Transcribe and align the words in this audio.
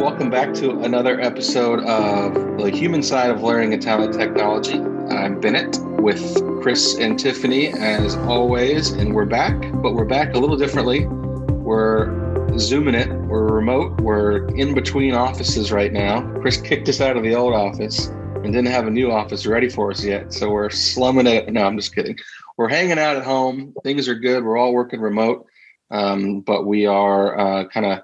welcome 0.00 0.30
back 0.30 0.54
to 0.54 0.80
another 0.80 1.20
episode 1.20 1.80
of 1.80 2.32
The 2.56 2.70
Human 2.70 3.02
Side 3.02 3.28
of 3.28 3.42
Learning 3.42 3.74
and 3.74 3.82
Talent 3.82 4.14
Technology. 4.14 4.78
I'm 4.78 5.38
Bennett 5.38 5.76
with 6.00 6.42
Chris 6.62 6.96
and 6.96 7.18
Tiffany, 7.18 7.68
as 7.74 8.16
always, 8.16 8.92
and 8.92 9.14
we're 9.14 9.26
back, 9.26 9.60
but 9.82 9.92
we're 9.92 10.06
back 10.06 10.32
a 10.34 10.38
little 10.38 10.56
differently. 10.56 11.04
We're 11.06 12.58
zooming 12.58 12.94
it, 12.94 13.10
we're 13.10 13.46
remote, 13.46 14.00
we're 14.00 14.46
in 14.56 14.72
between 14.72 15.14
offices 15.14 15.70
right 15.70 15.92
now. 15.92 16.22
Chris 16.40 16.58
kicked 16.58 16.88
us 16.88 17.02
out 17.02 17.18
of 17.18 17.22
the 17.22 17.34
old 17.34 17.52
office 17.52 18.06
and 18.06 18.44
didn't 18.44 18.68
have 18.68 18.86
a 18.86 18.90
new 18.90 19.12
office 19.12 19.44
ready 19.44 19.68
for 19.68 19.90
us 19.90 20.02
yet, 20.02 20.32
so 20.32 20.50
we're 20.50 20.70
slumming 20.70 21.26
it. 21.26 21.52
No, 21.52 21.66
I'm 21.66 21.76
just 21.76 21.94
kidding. 21.94 22.16
We're 22.56 22.70
hanging 22.70 22.98
out 22.98 23.18
at 23.18 23.24
home. 23.24 23.74
Things 23.84 24.08
are 24.08 24.14
good. 24.14 24.44
We're 24.44 24.56
all 24.56 24.72
working 24.72 25.02
remote, 25.02 25.44
um, 25.90 26.40
but 26.40 26.64
we 26.64 26.86
are 26.86 27.38
uh, 27.38 27.68
kind 27.68 27.84
of 27.84 28.00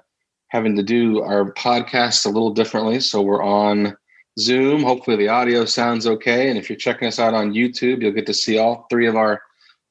having 0.49 0.75
to 0.75 0.83
do 0.83 1.21
our 1.21 1.51
podcast 1.53 2.25
a 2.25 2.29
little 2.29 2.51
differently. 2.51 2.99
So 2.99 3.21
we're 3.21 3.43
on 3.43 3.95
Zoom. 4.39 4.83
Hopefully 4.83 5.17
the 5.17 5.29
audio 5.29 5.65
sounds 5.65 6.07
okay. 6.07 6.49
And 6.49 6.57
if 6.57 6.69
you're 6.69 6.77
checking 6.77 7.07
us 7.07 7.19
out 7.19 7.33
on 7.33 7.53
YouTube, 7.53 8.01
you'll 8.01 8.11
get 8.11 8.25
to 8.27 8.33
see 8.33 8.57
all 8.57 8.85
three 8.89 9.07
of 9.07 9.15
our 9.15 9.41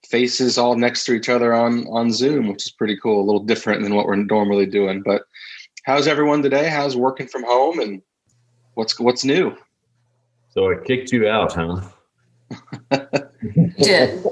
faces 0.09 0.57
all 0.57 0.77
next 0.77 1.05
to 1.05 1.13
each 1.13 1.29
other 1.29 1.53
on 1.53 1.87
on 1.89 2.13
Zoom, 2.13 2.49
which 2.49 2.67
is 2.67 2.73
pretty 2.73 2.97
cool. 3.03 3.21
A 3.21 3.27
little 3.27 3.43
different 3.43 3.83
than 3.83 3.95
what 3.95 4.07
we're 4.07 4.17
normally 4.17 4.67
doing. 4.67 5.03
But 5.03 5.23
how's 5.85 6.07
everyone 6.07 6.43
today? 6.43 6.69
How's 6.69 6.97
working 6.97 7.27
from 7.27 7.45
home 7.45 7.81
and 7.81 8.03
what's 8.75 8.99
what's 9.01 9.25
new? 9.25 9.57
So 10.51 10.71
I 10.71 10.77
kicked 10.85 11.13
you 11.13 11.29
out, 11.29 11.53
huh? 11.53 11.81
did. 13.79 14.25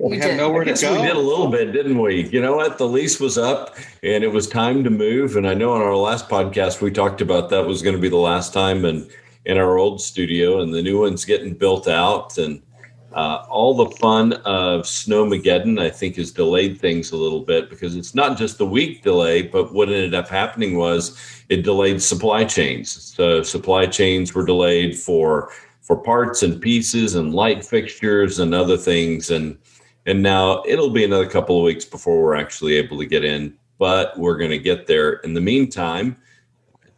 We 0.00 0.18
have 0.18 0.36
nowhere 0.36 0.64
to 0.64 0.74
go. 0.74 0.92
We 0.94 1.06
did 1.06 1.16
a 1.16 1.20
little 1.20 1.48
bit, 1.48 1.72
didn't 1.72 1.98
we? 1.98 2.28
You 2.28 2.40
know 2.40 2.56
what? 2.56 2.78
The 2.78 2.86
lease 2.86 3.20
was 3.20 3.38
up 3.38 3.76
and 4.02 4.24
it 4.24 4.32
was 4.32 4.46
time 4.46 4.84
to 4.84 4.90
move. 4.90 5.36
And 5.36 5.46
I 5.46 5.54
know 5.54 5.72
on 5.72 5.80
our 5.80 5.96
last 5.96 6.28
podcast 6.28 6.80
we 6.80 6.90
talked 6.90 7.20
about 7.20 7.50
that 7.50 7.66
was 7.66 7.82
going 7.82 7.96
to 7.96 8.02
be 8.02 8.08
the 8.08 8.16
last 8.16 8.52
time 8.52 8.84
and 8.84 9.10
in 9.44 9.56
our 9.56 9.78
old 9.78 10.00
studio 10.00 10.60
and 10.60 10.74
the 10.74 10.82
new 10.82 11.00
one's 11.00 11.24
getting 11.24 11.54
built 11.54 11.88
out 11.88 12.36
and 12.38 12.62
uh, 13.12 13.44
all 13.48 13.74
the 13.74 13.90
fun 13.96 14.34
of 14.44 14.82
Snowmageddon, 14.82 15.80
I 15.80 15.88
think, 15.88 16.16
has 16.16 16.30
delayed 16.30 16.78
things 16.78 17.10
a 17.10 17.16
little 17.16 17.40
bit 17.40 17.70
because 17.70 17.96
it's 17.96 18.14
not 18.14 18.36
just 18.36 18.58
the 18.58 18.66
week 18.66 19.02
delay, 19.02 19.42
but 19.42 19.72
what 19.72 19.88
ended 19.88 20.14
up 20.14 20.28
happening 20.28 20.76
was 20.76 21.16
it 21.48 21.62
delayed 21.62 22.02
supply 22.02 22.44
chains. 22.44 22.90
So 22.90 23.42
supply 23.42 23.86
chains 23.86 24.34
were 24.34 24.44
delayed 24.44 24.96
for 24.96 25.50
for 25.88 25.96
parts 25.96 26.42
and 26.42 26.60
pieces 26.60 27.14
and 27.14 27.34
light 27.34 27.64
fixtures 27.64 28.38
and 28.38 28.54
other 28.54 28.76
things. 28.76 29.30
And 29.30 29.56
and 30.04 30.22
now 30.22 30.62
it'll 30.66 30.90
be 30.90 31.02
another 31.02 31.28
couple 31.28 31.58
of 31.58 31.64
weeks 31.64 31.84
before 31.84 32.22
we're 32.22 32.36
actually 32.36 32.74
able 32.74 32.98
to 32.98 33.06
get 33.06 33.24
in 33.24 33.56
but 33.78 34.18
we're 34.18 34.36
going 34.36 34.50
to 34.50 34.58
get 34.58 34.86
there. 34.86 35.14
In 35.24 35.34
the 35.34 35.40
meantime 35.40 36.16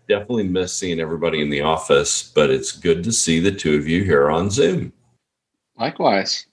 definitely 0.08 0.48
miss 0.48 0.76
seeing 0.76 0.98
everybody 0.98 1.40
in 1.40 1.50
the 1.50 1.60
office 1.60 2.32
but 2.34 2.50
it's 2.50 2.72
good 2.72 3.04
to 3.04 3.12
see 3.12 3.38
the 3.38 3.52
two 3.52 3.76
of 3.76 3.86
you 3.86 4.02
here 4.02 4.28
on 4.28 4.50
zoom. 4.50 4.92
Likewise. 5.78 6.46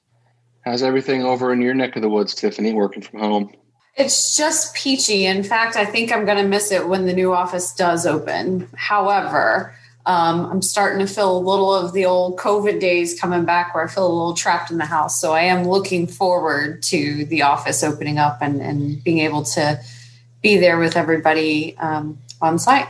How's 0.64 0.84
everything 0.84 1.24
over 1.24 1.52
in 1.52 1.62
your 1.62 1.74
neck 1.74 1.96
of 1.96 2.04
the 2.04 2.10
woods 2.10 2.36
tiffany 2.36 2.74
working 2.74 3.02
from 3.02 3.20
home? 3.20 3.56
It's 3.96 4.38
just 4.38 4.76
peachy. 4.76 5.26
In 5.26 5.42
fact 5.42 5.76
i 5.76 5.86
think 5.86 6.12
i'm 6.12 6.26
going 6.26 6.38
to 6.38 6.48
miss 6.48 6.72
it 6.72 6.88
when 6.88 7.08
the 7.08 7.14
new 7.14 7.34
office 7.34 7.74
does 7.74 8.06
open. 8.06 8.70
However 8.76 9.74
um, 10.08 10.46
I'm 10.46 10.62
starting 10.62 11.06
to 11.06 11.14
feel 11.14 11.38
a 11.38 11.38
little 11.38 11.74
of 11.74 11.92
the 11.92 12.06
old 12.06 12.38
COVID 12.38 12.80
days 12.80 13.20
coming 13.20 13.44
back 13.44 13.76
where 13.76 13.84
I 13.84 13.88
feel 13.88 14.08
a 14.08 14.08
little 14.08 14.34
trapped 14.34 14.72
in 14.72 14.78
the 14.78 14.86
house. 14.86 15.20
So 15.20 15.34
I 15.34 15.42
am 15.42 15.68
looking 15.68 16.08
forward 16.08 16.82
to 16.84 17.26
the 17.26 17.42
office 17.42 17.84
opening 17.84 18.18
up 18.18 18.38
and, 18.42 18.62
and 18.62 19.04
being 19.04 19.20
able 19.20 19.44
to 19.44 19.78
be 20.42 20.56
there 20.56 20.80
with 20.80 20.96
everybody 20.96 21.78
um, 21.80 22.18
on 22.42 22.58
site. 22.58 22.88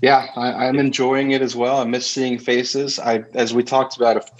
Yeah, 0.00 0.28
I, 0.36 0.66
am 0.66 0.78
enjoying 0.78 1.32
it 1.32 1.42
as 1.42 1.56
well. 1.56 1.78
I 1.78 1.84
miss 1.84 2.08
seeing 2.08 2.38
faces. 2.38 3.00
I, 3.00 3.24
as 3.34 3.52
we 3.52 3.64
talked 3.64 3.96
about 3.96 4.30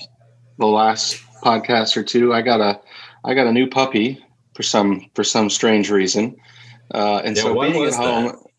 the 0.57 0.67
last 0.67 1.21
podcast 1.43 1.97
or 1.97 2.05
two, 2.05 2.33
I 2.33 2.43
got 2.43 2.61
a, 2.61 2.81
I 3.25 3.35
got 3.35 3.49
a 3.49 3.53
new 3.53 3.69
puppy 3.69 4.25
for 4.55 4.63
some 4.63 5.11
for 5.15 5.25
some 5.25 5.51
strange 5.51 5.91
reason, 5.91 6.37
uh, 6.95 7.21
and 7.25 7.37
yeah, 7.37 7.43
so 7.43 7.61
being 7.61 7.85
at 7.85 7.95
home. 7.95 8.27
That? 8.27 8.50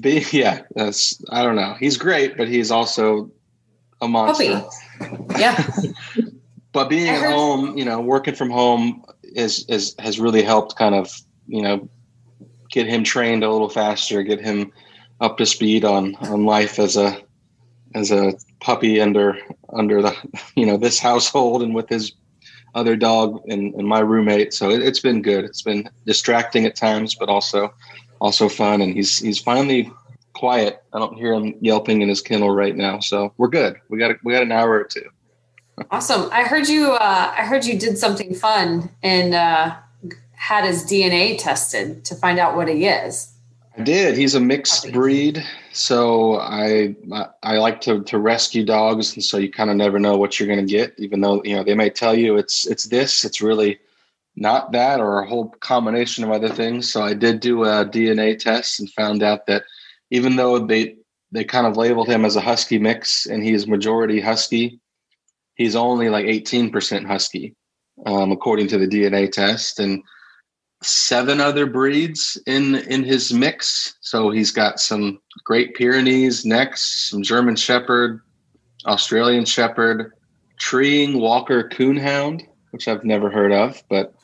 Be, 0.00 0.24
yeah, 0.32 0.62
that's 0.74 1.22
I 1.30 1.42
don't 1.42 1.56
know. 1.56 1.74
He's 1.78 1.96
great, 1.96 2.36
but 2.36 2.48
he's 2.48 2.70
also 2.70 3.30
a 4.00 4.08
monster. 4.08 4.64
Puppy. 4.98 5.40
Yeah. 5.40 5.70
but 6.72 6.88
being 6.88 7.08
at 7.08 7.30
home, 7.30 7.76
you 7.76 7.84
know, 7.84 8.00
working 8.00 8.34
from 8.34 8.50
home 8.50 9.04
is 9.22 9.64
is 9.68 9.94
has 9.98 10.20
really 10.20 10.42
helped 10.42 10.76
kind 10.76 10.94
of, 10.94 11.10
you 11.46 11.62
know, 11.62 11.88
get 12.70 12.86
him 12.86 13.04
trained 13.04 13.42
a 13.42 13.50
little 13.50 13.68
faster, 13.68 14.22
get 14.22 14.40
him 14.40 14.72
up 15.20 15.38
to 15.38 15.46
speed 15.46 15.84
on 15.84 16.14
on 16.16 16.44
life 16.44 16.78
as 16.78 16.96
a 16.96 17.20
as 17.94 18.10
a 18.10 18.34
puppy 18.60 19.00
under 19.00 19.38
under 19.72 20.02
the 20.02 20.14
you 20.56 20.66
know 20.66 20.76
this 20.76 20.98
household 20.98 21.62
and 21.62 21.74
with 21.74 21.88
his 21.88 22.12
other 22.74 22.96
dog 22.96 23.40
and, 23.48 23.74
and 23.74 23.86
my 23.86 23.98
roommate. 23.98 24.54
So 24.54 24.70
it, 24.70 24.82
has 24.82 25.00
been 25.00 25.22
good. 25.22 25.44
It's 25.44 25.62
been 25.62 25.90
distracting 26.06 26.66
at 26.66 26.76
times, 26.76 27.14
but 27.14 27.28
also 27.28 27.74
also 28.20 28.48
fun. 28.48 28.80
And 28.80 28.94
he's 28.94 29.18
he's 29.18 29.38
finally 29.38 29.90
quiet. 30.32 30.82
I 30.92 30.98
don't 30.98 31.16
hear 31.16 31.34
him 31.34 31.54
yelping 31.60 32.02
in 32.02 32.08
his 32.08 32.20
kennel 32.20 32.50
right 32.50 32.76
now, 32.76 33.00
so 33.00 33.32
we're 33.36 33.48
good. 33.48 33.76
We 33.88 33.98
got 33.98 34.12
a, 34.12 34.14
we 34.22 34.32
got 34.32 34.42
an 34.42 34.52
hour 34.52 34.70
or 34.70 34.84
two. 34.84 35.08
awesome. 35.90 36.28
I 36.32 36.44
heard 36.44 36.68
you. 36.68 36.92
Uh, 36.92 37.34
I 37.36 37.44
heard 37.44 37.64
you 37.64 37.78
did 37.78 37.98
something 37.98 38.34
fun 38.34 38.90
and 39.02 39.34
uh, 39.34 39.76
had 40.32 40.64
his 40.64 40.84
DNA 40.84 41.38
tested 41.38 42.04
to 42.06 42.14
find 42.14 42.38
out 42.38 42.56
what 42.56 42.68
he 42.68 42.86
is. 42.86 43.32
I 43.76 43.82
did. 43.82 44.16
He's 44.16 44.34
a 44.34 44.40
mixed 44.40 44.92
breed, 44.92 45.44
so 45.72 46.40
I 46.40 46.96
I 47.42 47.58
like 47.58 47.80
to 47.82 48.02
to 48.04 48.18
rescue 48.18 48.64
dogs, 48.64 49.14
and 49.14 49.24
so 49.24 49.38
you 49.38 49.50
kind 49.50 49.70
of 49.70 49.76
never 49.76 49.98
know 49.98 50.16
what 50.16 50.38
you're 50.38 50.48
going 50.48 50.66
to 50.66 50.70
get. 50.70 50.94
Even 50.98 51.20
though 51.20 51.42
you 51.44 51.54
know 51.54 51.62
they 51.62 51.74
may 51.74 51.88
tell 51.88 52.14
you 52.14 52.36
it's 52.36 52.66
it's 52.66 52.84
this, 52.84 53.24
it's 53.24 53.40
really 53.40 53.78
not 54.40 54.72
that 54.72 55.00
or 55.00 55.20
a 55.20 55.28
whole 55.28 55.50
combination 55.60 56.24
of 56.24 56.30
other 56.30 56.48
things. 56.48 56.90
So 56.90 57.02
I 57.02 57.12
did 57.12 57.40
do 57.40 57.64
a 57.64 57.84
DNA 57.84 58.38
test 58.38 58.80
and 58.80 58.90
found 58.90 59.22
out 59.22 59.46
that 59.46 59.64
even 60.10 60.36
though 60.36 60.58
they 60.58 60.96
they 61.30 61.44
kind 61.44 61.66
of 61.66 61.76
labeled 61.76 62.08
him 62.08 62.24
as 62.24 62.34
a 62.34 62.40
husky 62.40 62.78
mix 62.78 63.26
and 63.26 63.44
he's 63.44 63.68
majority 63.68 64.20
husky, 64.20 64.80
he's 65.54 65.76
only 65.76 66.08
like 66.08 66.26
18% 66.26 67.06
husky, 67.06 67.54
um, 68.04 68.32
according 68.32 68.66
to 68.68 68.78
the 68.78 68.88
DNA 68.88 69.30
test. 69.30 69.78
And 69.78 70.02
seven 70.82 71.40
other 71.40 71.66
breeds 71.66 72.40
in 72.46 72.76
in 72.76 73.04
his 73.04 73.32
mix. 73.32 73.94
So 74.00 74.30
he's 74.30 74.50
got 74.50 74.80
some 74.80 75.20
Great 75.44 75.74
Pyrenees 75.74 76.46
next, 76.46 77.10
some 77.10 77.22
German 77.22 77.56
Shepherd, 77.56 78.22
Australian 78.86 79.44
Shepherd, 79.44 80.12
treeing 80.58 81.20
Walker 81.20 81.68
Coonhound, 81.68 82.46
which 82.70 82.88
I've 82.88 83.04
never 83.04 83.30
heard 83.30 83.52
of, 83.52 83.82
but 83.90 84.14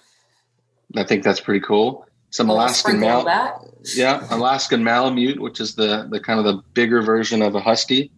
I 0.95 1.05
think 1.05 1.25
that's 1.25 1.41
pretty 1.41 1.61
cool. 1.61 2.07
Some 2.31 2.51
Alaskan 2.51 3.01
Mal, 3.01 3.25
yeah, 3.95 4.27
Alaskan 4.31 4.85
Malamute, 4.85 5.41
which 5.41 5.61
is 5.61 5.75
the 5.75 6.07
the 6.11 6.21
kind 6.21 6.39
of 6.39 6.45
the 6.45 6.63
bigger 6.75 7.01
version 7.01 7.41
of 7.41 7.55
a 7.55 7.61
husky, 7.61 8.11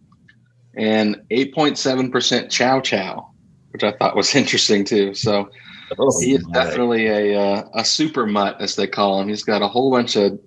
and 0.75 1.21
eight 1.31 1.53
point 1.53 1.77
seven 1.77 2.11
percent 2.11 2.51
Chow 2.51 2.81
Chow, 2.81 3.29
which 3.71 3.83
I 3.83 3.91
thought 3.93 4.15
was 4.15 4.35
interesting 4.41 4.83
too. 4.83 5.13
So 5.13 5.49
oh, 5.97 6.19
he 6.19 6.33
is 6.33 6.43
definitely 6.47 7.07
a 7.07 7.39
uh, 7.39 7.69
a 7.75 7.85
super 7.85 8.25
mutt, 8.25 8.59
as 8.59 8.75
they 8.75 8.87
call 8.87 9.21
him. 9.21 9.29
He's 9.29 9.43
got 9.43 9.61
a 9.61 9.67
whole 9.67 9.91
bunch 9.91 10.15
of 10.15 10.39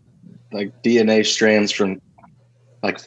like 0.53 0.83
DNA 0.83 1.25
strands 1.25 1.73
from 1.73 2.01
like 2.83 3.01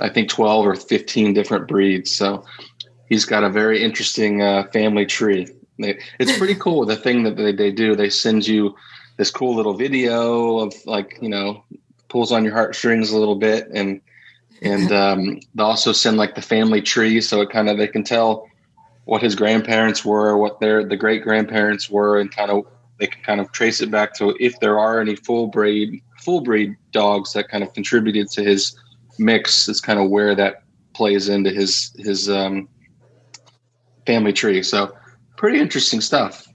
I 0.00 0.08
think 0.08 0.28
twelve 0.30 0.66
or 0.66 0.74
fifteen 0.74 1.32
different 1.34 1.68
breeds. 1.68 2.14
So 2.14 2.44
he's 3.08 3.24
got 3.24 3.44
a 3.44 3.50
very 3.50 3.82
interesting 3.82 4.42
uh, 4.42 4.64
family 4.72 5.06
tree. 5.06 5.48
It's 5.78 6.36
pretty 6.38 6.54
cool. 6.54 6.84
The 6.84 6.96
thing 6.96 7.22
that 7.24 7.36
they, 7.36 7.52
they 7.52 7.70
do, 7.70 7.96
they 7.96 8.10
send 8.10 8.46
you 8.46 8.74
this 9.16 9.30
cool 9.30 9.54
little 9.54 9.74
video 9.74 10.58
of 10.58 10.74
like, 10.86 11.18
you 11.20 11.28
know, 11.28 11.64
pulls 12.08 12.32
on 12.32 12.44
your 12.44 12.54
heartstrings 12.54 13.10
a 13.10 13.18
little 13.18 13.36
bit. 13.36 13.68
And, 13.74 14.00
and 14.62 14.92
um, 15.04 15.40
they 15.54 15.62
also 15.62 15.92
send 15.92 16.16
like 16.16 16.34
the 16.34 16.42
family 16.42 16.82
tree. 16.82 17.20
So 17.20 17.40
it 17.40 17.50
kind 17.50 17.68
of, 17.68 17.78
they 17.78 17.88
can 17.88 18.04
tell 18.04 18.48
what 19.04 19.22
his 19.22 19.34
grandparents 19.34 20.04
were, 20.04 20.36
what 20.36 20.60
their, 20.60 20.84
the 20.84 20.96
great 20.96 21.22
grandparents 21.22 21.90
were, 21.90 22.20
and 22.20 22.30
kind 22.30 22.50
of, 22.50 22.66
they 22.98 23.06
can 23.06 23.22
kind 23.22 23.40
of 23.40 23.50
trace 23.50 23.80
it 23.80 23.90
back 23.90 24.14
to 24.14 24.36
if 24.38 24.60
there 24.60 24.78
are 24.78 25.00
any 25.00 25.16
full 25.16 25.48
breed, 25.48 26.02
full 26.20 26.40
breed 26.40 26.76
dogs 26.92 27.32
that 27.32 27.48
kind 27.48 27.64
of 27.64 27.72
contributed 27.72 28.30
to 28.30 28.44
his 28.44 28.78
mix 29.18 29.68
is 29.68 29.80
kind 29.80 29.98
of 29.98 30.08
where 30.08 30.34
that 30.36 30.62
plays 30.94 31.28
into 31.28 31.50
his, 31.50 31.92
his, 31.98 32.30
um, 32.30 32.68
family 34.06 34.32
tree. 34.32 34.62
So 34.62 34.94
pretty 35.36 35.60
interesting 35.60 36.00
stuff. 36.00 36.46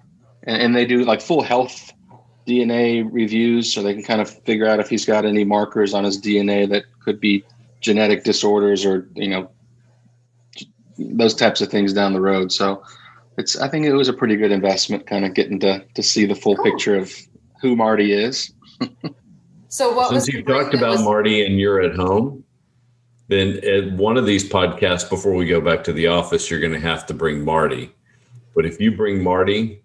And, 0.43 0.61
and, 0.61 0.75
they 0.75 0.85
do 0.85 1.03
like 1.03 1.21
full 1.21 1.41
health 1.41 1.91
DNA 2.47 3.07
reviews, 3.11 3.73
so 3.73 3.83
they 3.83 3.93
can 3.93 4.03
kind 4.03 4.21
of 4.21 4.29
figure 4.43 4.65
out 4.65 4.79
if 4.79 4.89
he's 4.89 5.05
got 5.05 5.25
any 5.25 5.43
markers 5.43 5.93
on 5.93 6.03
his 6.03 6.19
DNA 6.19 6.69
that 6.69 6.83
could 7.01 7.19
be 7.19 7.43
genetic 7.81 8.23
disorders 8.23 8.85
or 8.85 9.07
you 9.15 9.29
know 9.29 9.49
those 10.97 11.35
types 11.35 11.61
of 11.61 11.69
things 11.69 11.93
down 11.93 12.13
the 12.13 12.21
road. 12.21 12.51
So 12.51 12.83
it's 13.37 13.57
I 13.59 13.67
think 13.67 13.85
it 13.85 13.93
was 13.93 14.07
a 14.07 14.13
pretty 14.13 14.35
good 14.35 14.51
investment, 14.51 15.07
kind 15.07 15.25
of 15.25 15.33
getting 15.33 15.59
to 15.59 15.83
to 15.93 16.03
see 16.03 16.25
the 16.25 16.35
full 16.35 16.55
cool. 16.55 16.65
picture 16.65 16.95
of 16.97 17.13
who 17.61 17.75
Marty 17.75 18.13
is. 18.13 18.53
so 19.69 19.93
what 19.93 20.09
since 20.09 20.27
you've 20.27 20.45
talked 20.45 20.73
about 20.73 20.93
was- 20.93 21.03
Marty 21.03 21.45
and 21.45 21.59
you're 21.59 21.81
at 21.81 21.95
home, 21.95 22.43
then 23.27 23.59
at 23.65 23.91
one 23.93 24.17
of 24.17 24.25
these 24.25 24.47
podcasts 24.47 25.09
before 25.09 25.33
we 25.33 25.45
go 25.45 25.61
back 25.61 25.83
to 25.85 25.93
the 25.93 26.07
office, 26.07 26.49
you're 26.49 26.59
going 26.59 26.73
to 26.73 26.79
have 26.79 27.05
to 27.07 27.13
bring 27.13 27.43
Marty. 27.43 27.93
But 28.57 28.65
if 28.65 28.81
you 28.81 28.91
bring 28.91 29.23
Marty, 29.23 29.83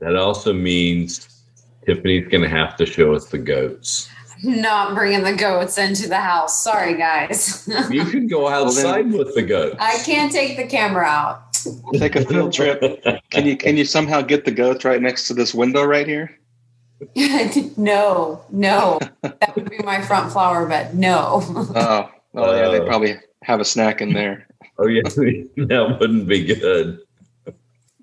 that 0.00 0.14
also 0.14 0.52
means 0.52 1.42
Tiffany's 1.86 2.28
going 2.28 2.42
to 2.42 2.50
have 2.50 2.76
to 2.76 2.84
show 2.84 3.14
us 3.14 3.30
the 3.30 3.38
goats. 3.38 4.10
Not 4.42 4.94
bringing 4.94 5.22
the 5.22 5.32
goats 5.32 5.78
into 5.78 6.06
the 6.06 6.20
house. 6.20 6.62
Sorry, 6.62 6.98
guys. 6.98 7.66
you 7.90 8.04
can 8.04 8.26
go 8.26 8.46
outside 8.56 9.10
with 9.10 9.34
the 9.34 9.40
goats. 9.40 9.76
I 9.80 9.96
can't 10.04 10.30
take 10.30 10.58
the 10.58 10.66
camera 10.66 11.06
out. 11.06 11.54
Take 11.94 12.14
a 12.14 12.26
field 12.26 12.52
trip. 12.52 13.02
Can 13.30 13.46
you 13.46 13.56
can 13.56 13.78
you 13.78 13.86
somehow 13.86 14.20
get 14.20 14.44
the 14.44 14.50
goats 14.50 14.84
right 14.84 15.00
next 15.00 15.26
to 15.28 15.34
this 15.34 15.54
window 15.54 15.82
right 15.82 16.06
here? 16.06 16.38
no, 17.78 18.44
no. 18.50 18.98
That 19.22 19.56
would 19.56 19.70
be 19.70 19.78
my 19.78 20.02
front 20.02 20.30
flower 20.30 20.66
bed. 20.66 20.94
No. 20.94 21.40
oh, 21.74 22.10
oh 22.34 22.54
yeah, 22.54 22.68
they 22.68 22.80
uh, 22.80 22.84
probably 22.84 23.16
have 23.44 23.60
a 23.60 23.64
snack 23.64 24.02
in 24.02 24.12
there. 24.12 24.46
Oh 24.78 24.88
yeah, 24.88 25.02
that 25.04 25.96
wouldn't 25.98 26.28
be 26.28 26.44
good. 26.44 27.00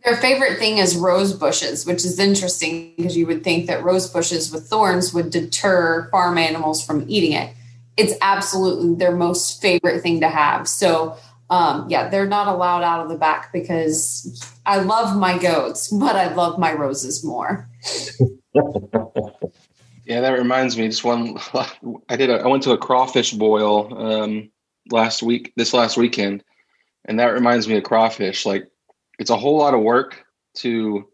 Their 0.08 0.16
favorite 0.16 0.58
thing 0.58 0.78
is 0.78 0.96
rose 0.96 1.34
bushes, 1.34 1.86
which 1.86 2.06
is 2.06 2.18
interesting 2.18 2.94
because 2.96 3.18
you 3.18 3.28
would 3.28 3.44
think 3.44 3.68
that 3.68 3.84
rose 3.84 4.10
bushes 4.10 4.54
with 4.54 4.66
thorns 4.66 5.14
would 5.14 5.32
deter 5.32 6.08
farm 6.12 6.38
animals 6.38 6.82
from 6.82 7.04
eating 7.10 7.34
it. 7.34 7.54
It's 7.98 8.14
absolutely 8.22 8.96
their 8.96 9.14
most 9.14 9.62
favorite 9.62 10.02
thing 10.02 10.22
to 10.22 10.30
have. 10.30 10.66
So, 10.66 11.18
um, 11.50 11.90
yeah, 11.90 12.08
they're 12.08 12.26
not 12.26 12.48
allowed 12.48 12.84
out 12.84 13.02
of 13.02 13.10
the 13.10 13.18
back 13.18 13.52
because 13.52 14.42
I 14.66 14.80
love 14.80 15.18
my 15.18 15.38
goats, 15.38 15.90
but 15.90 16.16
I 16.16 16.34
love 16.34 16.58
my 16.58 16.72
roses 16.72 17.26
more. 17.26 17.68
yeah, 20.06 20.22
that 20.22 20.38
reminds 20.40 20.78
me. 20.78 20.88
Just 20.88 21.04
one, 21.04 21.38
I 22.08 22.16
did. 22.16 22.30
A, 22.30 22.36
I 22.36 22.48
went 22.48 22.64
to 22.64 22.72
a 22.72 22.78
crawfish 22.78 23.34
boil 23.34 23.94
um, 24.02 24.52
last 24.90 25.22
week, 25.22 25.52
this 25.58 25.74
last 25.74 25.98
weekend, 25.98 26.46
and 27.04 27.20
that 27.20 27.34
reminds 27.34 27.68
me 27.68 27.76
of 27.76 27.84
crawfish. 27.84 28.46
Like 28.46 28.70
it's 29.20 29.30
a 29.30 29.38
whole 29.38 29.58
lot 29.58 29.74
of 29.74 29.82
work 29.82 30.26
to 30.56 31.08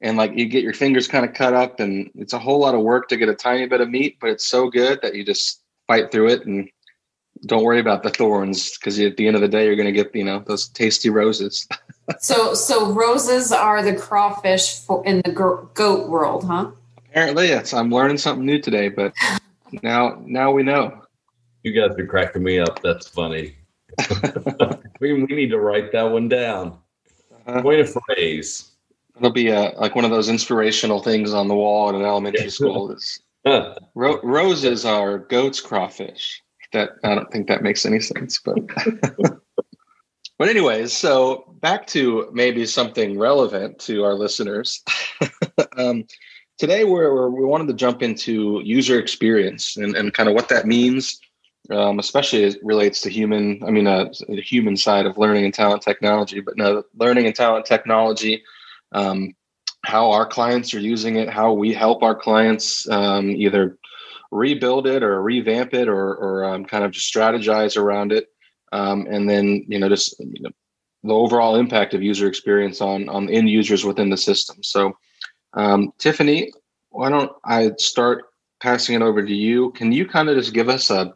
and 0.00 0.16
like 0.16 0.32
you 0.34 0.46
get 0.46 0.62
your 0.62 0.72
fingers 0.72 1.08
kind 1.08 1.24
of 1.24 1.34
cut 1.34 1.54
up 1.54 1.80
and 1.80 2.10
it's 2.14 2.32
a 2.32 2.38
whole 2.38 2.60
lot 2.60 2.74
of 2.74 2.82
work 2.82 3.08
to 3.08 3.16
get 3.16 3.28
a 3.28 3.34
tiny 3.34 3.66
bit 3.66 3.80
of 3.80 3.90
meat 3.90 4.16
but 4.20 4.30
it's 4.30 4.46
so 4.46 4.70
good 4.70 5.00
that 5.02 5.14
you 5.14 5.24
just 5.24 5.62
fight 5.86 6.10
through 6.10 6.28
it 6.28 6.46
and 6.46 6.68
don't 7.46 7.64
worry 7.64 7.80
about 7.80 8.02
the 8.02 8.10
thorns 8.10 8.76
because 8.76 8.98
at 9.00 9.16
the 9.16 9.26
end 9.26 9.36
of 9.36 9.42
the 9.42 9.48
day 9.48 9.66
you're 9.66 9.76
going 9.76 9.86
to 9.86 9.92
get 9.92 10.14
you 10.14 10.24
know 10.24 10.42
those 10.46 10.68
tasty 10.68 11.10
roses. 11.10 11.66
So 12.18 12.54
so 12.54 12.90
roses 12.90 13.52
are 13.52 13.84
the 13.84 13.94
crawfish 13.94 14.80
in 15.04 15.22
the 15.24 15.30
goat 15.30 16.08
world 16.08 16.42
huh? 16.42 16.72
Apparently 16.96 17.46
yes. 17.46 17.72
I'm 17.72 17.88
learning 17.88 18.18
something 18.18 18.44
new 18.44 18.60
today 18.60 18.88
but 18.88 19.14
now 19.84 20.20
now 20.26 20.50
we 20.50 20.64
know. 20.64 21.02
You 21.62 21.72
guys 21.72 21.96
are 21.96 22.06
cracking 22.06 22.42
me 22.42 22.58
up. 22.58 22.82
That's 22.82 23.06
funny. 23.06 23.54
We, 25.00 25.14
we 25.14 25.34
need 25.34 25.48
to 25.48 25.58
write 25.58 25.92
that 25.92 26.02
one 26.02 26.28
down 26.28 26.76
Point 27.62 27.80
of 27.80 27.92
phrase. 27.92 28.70
It'll 29.16 29.30
be 29.30 29.48
a, 29.48 29.72
like 29.76 29.94
one 29.94 30.04
of 30.04 30.10
those 30.10 30.28
inspirational 30.28 31.02
things 31.02 31.34
on 31.34 31.48
the 31.48 31.54
wall 31.54 31.88
in 31.90 31.94
an 31.96 32.02
elementary 32.02 32.50
school. 32.50 32.90
Is 32.90 33.20
ro- 33.94 34.20
roses 34.22 34.84
are 34.84 35.18
goats 35.18 35.60
crawfish. 35.60 36.42
That 36.72 36.90
I 37.02 37.14
don't 37.14 37.30
think 37.32 37.48
that 37.48 37.62
makes 37.62 37.84
any 37.84 38.00
sense, 38.00 38.40
but 38.44 38.56
but 40.38 40.48
anyways, 40.48 40.92
so 40.92 41.52
back 41.60 41.86
to 41.88 42.30
maybe 42.32 42.64
something 42.64 43.18
relevant 43.18 43.78
to 43.80 44.04
our 44.04 44.14
listeners. 44.14 44.82
um, 45.76 46.04
today, 46.58 46.84
we're, 46.84 47.12
we're, 47.12 47.28
we 47.30 47.44
wanted 47.44 47.66
to 47.68 47.74
jump 47.74 48.02
into 48.02 48.60
user 48.64 49.00
experience 49.00 49.76
and, 49.76 49.96
and 49.96 50.14
kind 50.14 50.28
of 50.28 50.34
what 50.34 50.48
that 50.48 50.66
means 50.66 51.20
um, 51.70 51.98
especially 51.98 52.44
as 52.44 52.56
it 52.56 52.64
relates 52.64 53.00
to 53.02 53.10
human, 53.10 53.62
I 53.66 53.70
mean, 53.70 53.86
uh, 53.86 54.12
the 54.28 54.42
human 54.42 54.76
side 54.76 55.06
of 55.06 55.18
learning 55.18 55.44
and 55.44 55.54
talent 55.54 55.82
technology, 55.82 56.40
but 56.40 56.56
no, 56.56 56.82
learning 56.96 57.26
and 57.26 57.34
talent 57.34 57.66
technology, 57.66 58.42
um, 58.92 59.34
how 59.84 60.10
our 60.10 60.26
clients 60.26 60.74
are 60.74 60.80
using 60.80 61.16
it, 61.16 61.28
how 61.28 61.52
we 61.52 61.72
help 61.72 62.02
our 62.02 62.14
clients 62.14 62.88
um, 62.90 63.30
either 63.30 63.78
rebuild 64.30 64.86
it 64.86 65.02
or 65.02 65.22
revamp 65.22 65.74
it 65.74 65.88
or, 65.88 66.14
or 66.14 66.44
um, 66.44 66.64
kind 66.64 66.84
of 66.84 66.90
just 66.90 67.12
strategize 67.12 67.76
around 67.76 68.12
it. 68.12 68.28
Um, 68.72 69.06
and 69.10 69.28
then, 69.28 69.64
you 69.66 69.78
know, 69.78 69.88
just 69.88 70.18
you 70.20 70.42
know, 70.42 70.50
the 71.02 71.14
overall 71.14 71.56
impact 71.56 71.94
of 71.94 72.02
user 72.02 72.28
experience 72.28 72.80
on, 72.80 73.08
on 73.08 73.30
end 73.30 73.48
users 73.48 73.84
within 73.84 74.10
the 74.10 74.16
system. 74.16 74.62
So, 74.62 74.92
um, 75.54 75.92
Tiffany, 75.98 76.52
why 76.90 77.08
don't 77.08 77.32
I 77.44 77.72
start 77.78 78.24
passing 78.60 78.94
it 78.94 79.02
over 79.02 79.24
to 79.24 79.34
you? 79.34 79.72
Can 79.72 79.92
you 79.92 80.06
kind 80.06 80.28
of 80.28 80.36
just 80.36 80.52
give 80.52 80.68
us 80.68 80.90
a 80.90 81.12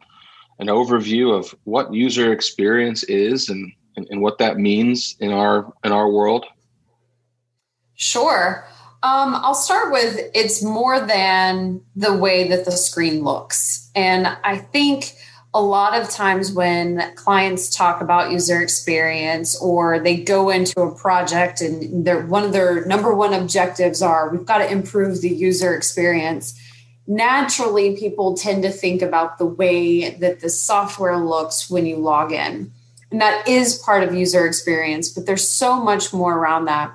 an 0.59 0.67
overview 0.67 1.37
of 1.37 1.53
what 1.63 1.93
user 1.93 2.31
experience 2.31 3.03
is 3.03 3.49
and, 3.49 3.71
and, 3.95 4.07
and 4.09 4.21
what 4.21 4.37
that 4.37 4.57
means 4.57 5.15
in 5.19 5.31
our 5.31 5.71
in 5.83 5.91
our 5.91 6.09
world? 6.09 6.45
Sure. 7.95 8.67
Um, 9.03 9.35
I'll 9.35 9.53
start 9.53 9.91
with 9.91 10.19
it's 10.33 10.63
more 10.63 10.99
than 10.99 11.81
the 11.95 12.15
way 12.15 12.47
that 12.47 12.65
the 12.65 12.71
screen 12.71 13.23
looks. 13.23 13.91
And 13.95 14.27
I 14.43 14.57
think 14.57 15.15
a 15.53 15.61
lot 15.61 15.99
of 15.99 16.09
times 16.09 16.51
when 16.51 17.15
clients 17.15 17.73
talk 17.73 18.01
about 18.01 18.31
user 18.31 18.61
experience 18.61 19.57
or 19.61 19.99
they 19.99 20.17
go 20.17 20.49
into 20.49 20.81
a 20.81 20.93
project 20.93 21.61
and 21.61 22.05
their 22.05 22.25
one 22.25 22.43
of 22.43 22.51
their 22.51 22.85
number 22.85 23.15
one 23.15 23.33
objectives 23.33 24.01
are 24.01 24.29
we've 24.29 24.45
got 24.45 24.57
to 24.57 24.69
improve 24.69 25.21
the 25.21 25.29
user 25.29 25.73
experience 25.73 26.59
naturally 27.07 27.95
people 27.95 28.35
tend 28.35 28.63
to 28.63 28.71
think 28.71 29.01
about 29.01 29.37
the 29.37 29.45
way 29.45 30.11
that 30.11 30.39
the 30.39 30.49
software 30.49 31.17
looks 31.17 31.69
when 31.69 31.85
you 31.85 31.97
log 31.97 32.31
in. 32.31 32.71
And 33.11 33.21
that 33.21 33.47
is 33.47 33.77
part 33.77 34.03
of 34.03 34.13
user 34.13 34.45
experience, 34.47 35.09
but 35.09 35.25
there's 35.25 35.47
so 35.47 35.81
much 35.81 36.13
more 36.13 36.37
around 36.37 36.65
that. 36.65 36.91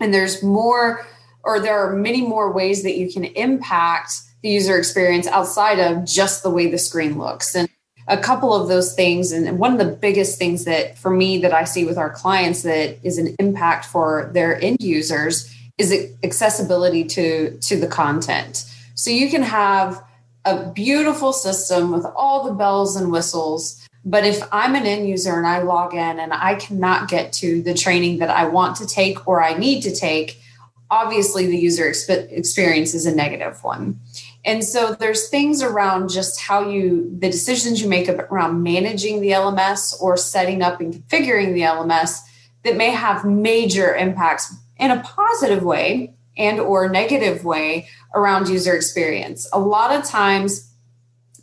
And 0.00 0.14
there's 0.14 0.42
more, 0.42 1.06
or 1.42 1.60
there 1.60 1.78
are 1.78 1.94
many 1.94 2.22
more 2.22 2.52
ways 2.52 2.82
that 2.84 2.96
you 2.96 3.12
can 3.12 3.24
impact 3.24 4.14
the 4.42 4.50
user 4.50 4.78
experience 4.78 5.26
outside 5.26 5.78
of 5.78 6.04
just 6.04 6.42
the 6.42 6.50
way 6.50 6.70
the 6.70 6.78
screen 6.78 7.18
looks. 7.18 7.54
And 7.54 7.68
a 8.08 8.16
couple 8.16 8.52
of 8.52 8.68
those 8.68 8.94
things, 8.94 9.30
and 9.30 9.58
one 9.58 9.72
of 9.72 9.78
the 9.78 9.96
biggest 9.96 10.38
things 10.38 10.64
that 10.64 10.98
for 10.98 11.10
me 11.10 11.38
that 11.38 11.52
I 11.52 11.64
see 11.64 11.84
with 11.84 11.98
our 11.98 12.10
clients 12.10 12.62
that 12.62 12.98
is 13.04 13.18
an 13.18 13.34
impact 13.38 13.84
for 13.84 14.30
their 14.34 14.60
end 14.60 14.78
users 14.80 15.54
is 15.78 15.92
accessibility 16.22 17.04
to 17.04 17.56
to 17.58 17.76
the 17.76 17.86
content 17.86 18.64
so 19.02 19.10
you 19.10 19.28
can 19.28 19.42
have 19.42 20.00
a 20.44 20.70
beautiful 20.70 21.32
system 21.32 21.90
with 21.90 22.06
all 22.14 22.44
the 22.44 22.54
bells 22.54 22.94
and 22.94 23.10
whistles. 23.10 23.84
But 24.04 24.24
if 24.24 24.40
I'm 24.52 24.76
an 24.76 24.86
end 24.86 25.08
user 25.08 25.36
and 25.36 25.44
I 25.44 25.60
log 25.62 25.92
in 25.92 26.20
and 26.20 26.32
I 26.32 26.54
cannot 26.54 27.08
get 27.08 27.32
to 27.34 27.60
the 27.62 27.74
training 27.74 28.20
that 28.20 28.30
I 28.30 28.46
want 28.46 28.76
to 28.76 28.86
take 28.86 29.26
or 29.26 29.42
I 29.42 29.58
need 29.58 29.80
to 29.82 29.92
take, 29.92 30.40
obviously 30.88 31.48
the 31.48 31.56
user 31.56 31.90
exp- 31.90 32.30
experience 32.30 32.94
is 32.94 33.04
a 33.04 33.12
negative 33.12 33.64
one. 33.64 33.98
And 34.44 34.62
so 34.62 34.94
there's 34.94 35.28
things 35.28 35.64
around 35.64 36.08
just 36.08 36.40
how 36.40 36.70
you, 36.70 37.10
the 37.18 37.28
decisions 37.28 37.82
you 37.82 37.88
make 37.88 38.08
around 38.08 38.62
managing 38.62 39.20
the 39.20 39.30
LMS 39.30 40.00
or 40.00 40.16
setting 40.16 40.62
up 40.62 40.80
and 40.80 40.94
configuring 40.94 41.54
the 41.54 41.62
LMS 41.62 42.20
that 42.62 42.76
may 42.76 42.90
have 42.90 43.24
major 43.24 43.96
impacts 43.96 44.54
in 44.78 44.92
a 44.92 45.02
positive 45.02 45.64
way 45.64 46.14
and 46.36 46.60
or 46.60 46.88
negative 46.88 47.44
way 47.44 47.88
around 48.14 48.48
user 48.48 48.74
experience. 48.74 49.48
A 49.52 49.60
lot 49.60 49.94
of 49.94 50.04
times 50.04 50.72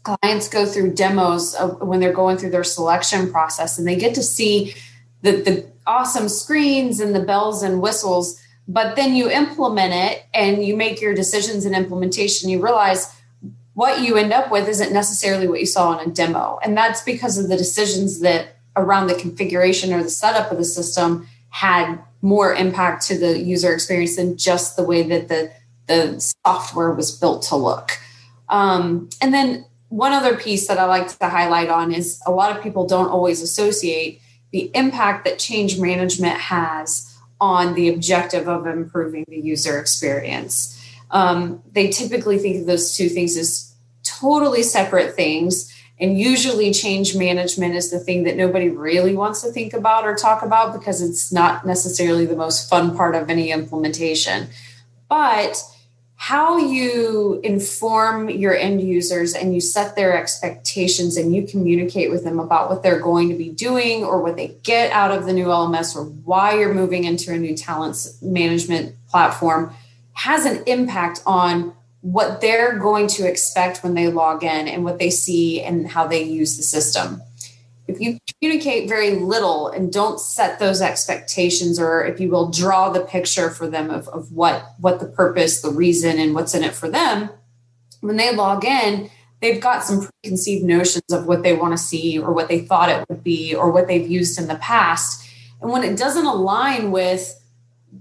clients 0.03 0.47
go 0.47 0.65
through 0.65 0.93
demos 0.93 1.55
when 1.81 1.99
they're 1.99 2.13
going 2.13 2.37
through 2.37 2.51
their 2.51 2.63
selection 2.63 3.31
process 3.31 3.77
and 3.77 3.87
they 3.87 3.95
get 3.95 4.15
to 4.15 4.23
see 4.23 4.73
the, 5.21 5.31
the 5.31 5.65
awesome 5.85 6.29
screens 6.29 6.99
and 6.99 7.13
the 7.13 7.19
bells 7.19 7.61
and 7.63 7.81
whistles 7.81 8.39
but 8.67 8.95
then 8.95 9.15
you 9.15 9.29
implement 9.29 9.93
it 9.93 10.23
and 10.33 10.63
you 10.63 10.77
make 10.77 11.01
your 11.01 11.13
decisions 11.13 11.65
and 11.65 11.75
implementation 11.75 12.49
you 12.49 12.63
realize 12.63 13.13
what 13.73 14.01
you 14.01 14.15
end 14.15 14.31
up 14.31 14.51
with 14.51 14.67
isn't 14.67 14.93
necessarily 14.93 15.47
what 15.47 15.59
you 15.59 15.65
saw 15.65 15.97
in 15.99 16.09
a 16.09 16.13
demo 16.13 16.59
and 16.63 16.77
that's 16.77 17.01
because 17.03 17.37
of 17.37 17.49
the 17.49 17.57
decisions 17.57 18.21
that 18.21 18.57
around 18.75 19.07
the 19.07 19.15
configuration 19.15 19.93
or 19.93 20.01
the 20.01 20.09
setup 20.09 20.51
of 20.51 20.57
the 20.57 20.63
system 20.63 21.27
had 21.49 21.99
more 22.21 22.53
impact 22.53 23.05
to 23.07 23.17
the 23.17 23.39
user 23.39 23.73
experience 23.73 24.15
than 24.15 24.37
just 24.37 24.75
the 24.75 24.83
way 24.83 25.03
that 25.03 25.27
the 25.27 25.51
the 25.87 26.19
software 26.45 26.93
was 26.93 27.11
built 27.11 27.41
to 27.41 27.55
look. 27.55 27.97
Um, 28.47 29.09
and 29.21 29.33
then 29.33 29.65
one 29.89 30.13
other 30.13 30.37
piece 30.37 30.67
that 30.67 30.77
I 30.77 30.85
like 30.85 31.07
to 31.17 31.27
highlight 31.27 31.69
on 31.69 31.91
is 31.91 32.21
a 32.25 32.31
lot 32.31 32.55
of 32.55 32.61
people 32.61 32.87
don't 32.87 33.09
always 33.09 33.41
associate 33.41 34.21
the 34.51 34.71
impact 34.75 35.25
that 35.25 35.39
change 35.39 35.79
management 35.79 36.37
has 36.37 37.17
on 37.41 37.73
the 37.73 37.89
objective 37.89 38.47
of 38.47 38.67
improving 38.67 39.25
the 39.27 39.39
user 39.39 39.79
experience. 39.79 40.75
Um, 41.11 41.63
they 41.71 41.89
typically 41.89 42.37
think 42.37 42.61
of 42.61 42.65
those 42.67 42.95
two 42.95 43.09
things 43.09 43.35
as 43.37 43.73
totally 44.03 44.63
separate 44.63 45.15
things. 45.15 45.68
And 45.99 46.17
usually, 46.17 46.71
change 46.71 47.15
management 47.15 47.75
is 47.75 47.91
the 47.91 47.99
thing 47.99 48.23
that 48.23 48.37
nobody 48.37 48.69
really 48.69 49.15
wants 49.15 49.41
to 49.41 49.51
think 49.51 49.73
about 49.73 50.05
or 50.05 50.15
talk 50.15 50.41
about 50.43 50.73
because 50.73 51.01
it's 51.01 51.31
not 51.31 51.65
necessarily 51.65 52.25
the 52.25 52.37
most 52.37 52.69
fun 52.69 52.95
part 52.95 53.15
of 53.15 53.29
any 53.29 53.51
implementation. 53.51 54.47
But 55.09 55.61
how 56.21 56.57
you 56.57 57.39
inform 57.45 58.29
your 58.29 58.53
end 58.53 58.81
users 58.81 59.33
and 59.33 59.53
you 59.53 59.61
set 59.61 59.95
their 59.95 60.17
expectations 60.17 61.15
and 61.15 61.33
you 61.33 61.47
communicate 61.47 62.11
with 62.11 62.25
them 62.25 62.39
about 62.39 62.69
what 62.69 62.83
they're 62.83 62.99
going 62.99 63.29
to 63.29 63.35
be 63.35 63.49
doing 63.49 64.03
or 64.03 64.21
what 64.21 64.35
they 64.35 64.49
get 64.63 64.91
out 64.91 65.11
of 65.11 65.25
the 65.25 65.31
new 65.31 65.45
LMS 65.45 65.95
or 65.95 66.03
why 66.03 66.59
you're 66.59 66.73
moving 66.73 67.05
into 67.05 67.33
a 67.33 67.37
new 67.37 67.55
talents 67.55 68.21
management 68.21 68.95
platform 69.07 69.73
has 70.11 70.45
an 70.45 70.61
impact 70.65 71.21
on 71.25 71.73
what 72.01 72.41
they're 72.41 72.77
going 72.77 73.07
to 73.07 73.27
expect 73.27 73.83
when 73.83 73.93
they 73.93 74.07
log 74.07 74.43
in 74.43 74.67
and 74.67 74.83
what 74.83 74.99
they 74.99 75.09
see 75.09 75.61
and 75.61 75.87
how 75.87 76.07
they 76.07 76.23
use 76.23 76.55
the 76.57 76.63
system. 76.63 77.21
If 77.87 77.99
you 77.99 78.19
communicate 78.39 78.87
very 78.87 79.15
little 79.15 79.67
and 79.67 79.91
don't 79.91 80.19
set 80.19 80.59
those 80.59 80.79
expectations, 80.79 81.79
or 81.79 82.05
if 82.05 82.19
you 82.19 82.29
will, 82.29 82.51
draw 82.51 82.89
the 82.89 83.01
picture 83.01 83.49
for 83.49 83.67
them 83.67 83.89
of, 83.89 84.07
of 84.09 84.31
what, 84.31 84.63
what 84.79 84.99
the 84.99 85.07
purpose, 85.07 85.61
the 85.61 85.71
reason, 85.71 86.19
and 86.19 86.35
what's 86.35 86.53
in 86.53 86.63
it 86.63 86.75
for 86.75 86.87
them, 86.87 87.31
when 88.01 88.15
they 88.15 88.33
log 88.33 88.63
in, 88.63 89.09
they've 89.41 89.59
got 89.59 89.83
some 89.83 90.07
preconceived 90.07 90.63
notions 90.63 91.11
of 91.11 91.25
what 91.25 91.43
they 91.43 91.53
want 91.53 91.73
to 91.73 91.77
see 91.77 92.19
or 92.19 92.31
what 92.31 92.47
they 92.47 92.59
thought 92.59 92.89
it 92.89 93.05
would 93.09 93.23
be 93.23 93.55
or 93.55 93.71
what 93.71 93.87
they've 93.87 94.09
used 94.09 94.39
in 94.39 94.47
the 94.47 94.55
past. 94.55 95.27
And 95.61 95.71
when 95.71 95.83
it 95.83 95.97
doesn't 95.97 96.25
align 96.25 96.91
with 96.91 97.35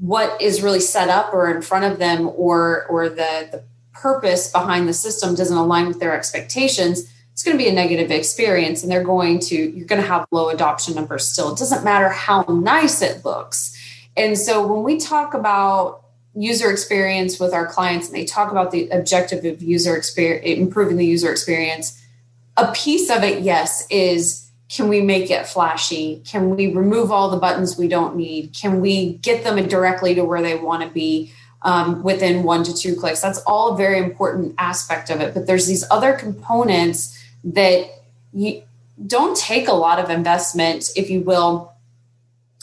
what 0.00 0.40
is 0.40 0.62
really 0.62 0.80
set 0.80 1.08
up 1.08 1.32
or 1.32 1.50
in 1.50 1.62
front 1.62 1.84
of 1.84 1.98
them 1.98 2.28
or 2.28 2.84
or 2.86 3.08
the, 3.08 3.48
the 3.50 3.64
purpose 4.00 4.50
behind 4.50 4.88
the 4.88 4.92
system 4.92 5.34
doesn't 5.34 5.56
align 5.56 5.88
with 5.88 6.00
their 6.00 6.14
expectations, 6.14 7.12
it's 7.32 7.42
going 7.42 7.56
to 7.56 7.62
be 7.62 7.68
a 7.68 7.72
negative 7.72 8.10
experience 8.10 8.82
and 8.82 8.90
they're 8.90 9.04
going 9.04 9.38
to, 9.38 9.56
you're 9.56 9.86
going 9.86 10.02
to 10.02 10.08
have 10.08 10.26
low 10.30 10.48
adoption 10.48 10.94
numbers 10.94 11.28
still. 11.28 11.52
It 11.52 11.58
doesn't 11.58 11.84
matter 11.84 12.08
how 12.08 12.42
nice 12.48 13.00
it 13.02 13.24
looks. 13.24 13.76
And 14.16 14.36
so 14.36 14.66
when 14.66 14.82
we 14.82 14.98
talk 14.98 15.34
about 15.34 16.02
user 16.34 16.70
experience 16.70 17.38
with 17.38 17.52
our 17.52 17.66
clients 17.66 18.08
and 18.08 18.16
they 18.16 18.24
talk 18.24 18.50
about 18.50 18.70
the 18.70 18.88
objective 18.90 19.44
of 19.44 19.62
user 19.62 19.96
experience, 19.96 20.44
improving 20.44 20.96
the 20.96 21.06
user 21.06 21.30
experience, 21.30 22.04
a 22.56 22.72
piece 22.72 23.08
of 23.10 23.22
it, 23.22 23.42
yes, 23.42 23.86
is 23.88 24.50
can 24.68 24.88
we 24.88 25.00
make 25.00 25.30
it 25.30 25.46
flashy? 25.46 26.20
Can 26.26 26.54
we 26.54 26.74
remove 26.74 27.10
all 27.10 27.30
the 27.30 27.38
buttons 27.38 27.78
we 27.78 27.88
don't 27.88 28.16
need? 28.16 28.52
Can 28.52 28.80
we 28.80 29.14
get 29.14 29.44
them 29.44 29.64
directly 29.66 30.14
to 30.14 30.24
where 30.24 30.42
they 30.42 30.56
want 30.56 30.82
to 30.82 30.88
be? 30.88 31.32
Um, 31.62 32.02
within 32.02 32.42
one 32.44 32.64
to 32.64 32.74
two 32.74 32.94
clicks. 32.94 33.20
That's 33.20 33.40
all 33.40 33.74
a 33.74 33.76
very 33.76 33.98
important 33.98 34.54
aspect 34.58 35.10
of 35.10 35.20
it. 35.20 35.34
But 35.34 35.46
there's 35.46 35.66
these 35.66 35.84
other 35.90 36.12
components 36.12 37.18
that 37.44 37.88
you 38.32 38.62
don't 39.06 39.36
take 39.36 39.68
a 39.68 39.72
lot 39.72 39.98
of 39.98 40.10
investment, 40.10 40.90
if 40.96 41.10
you 41.10 41.20
will, 41.20 41.72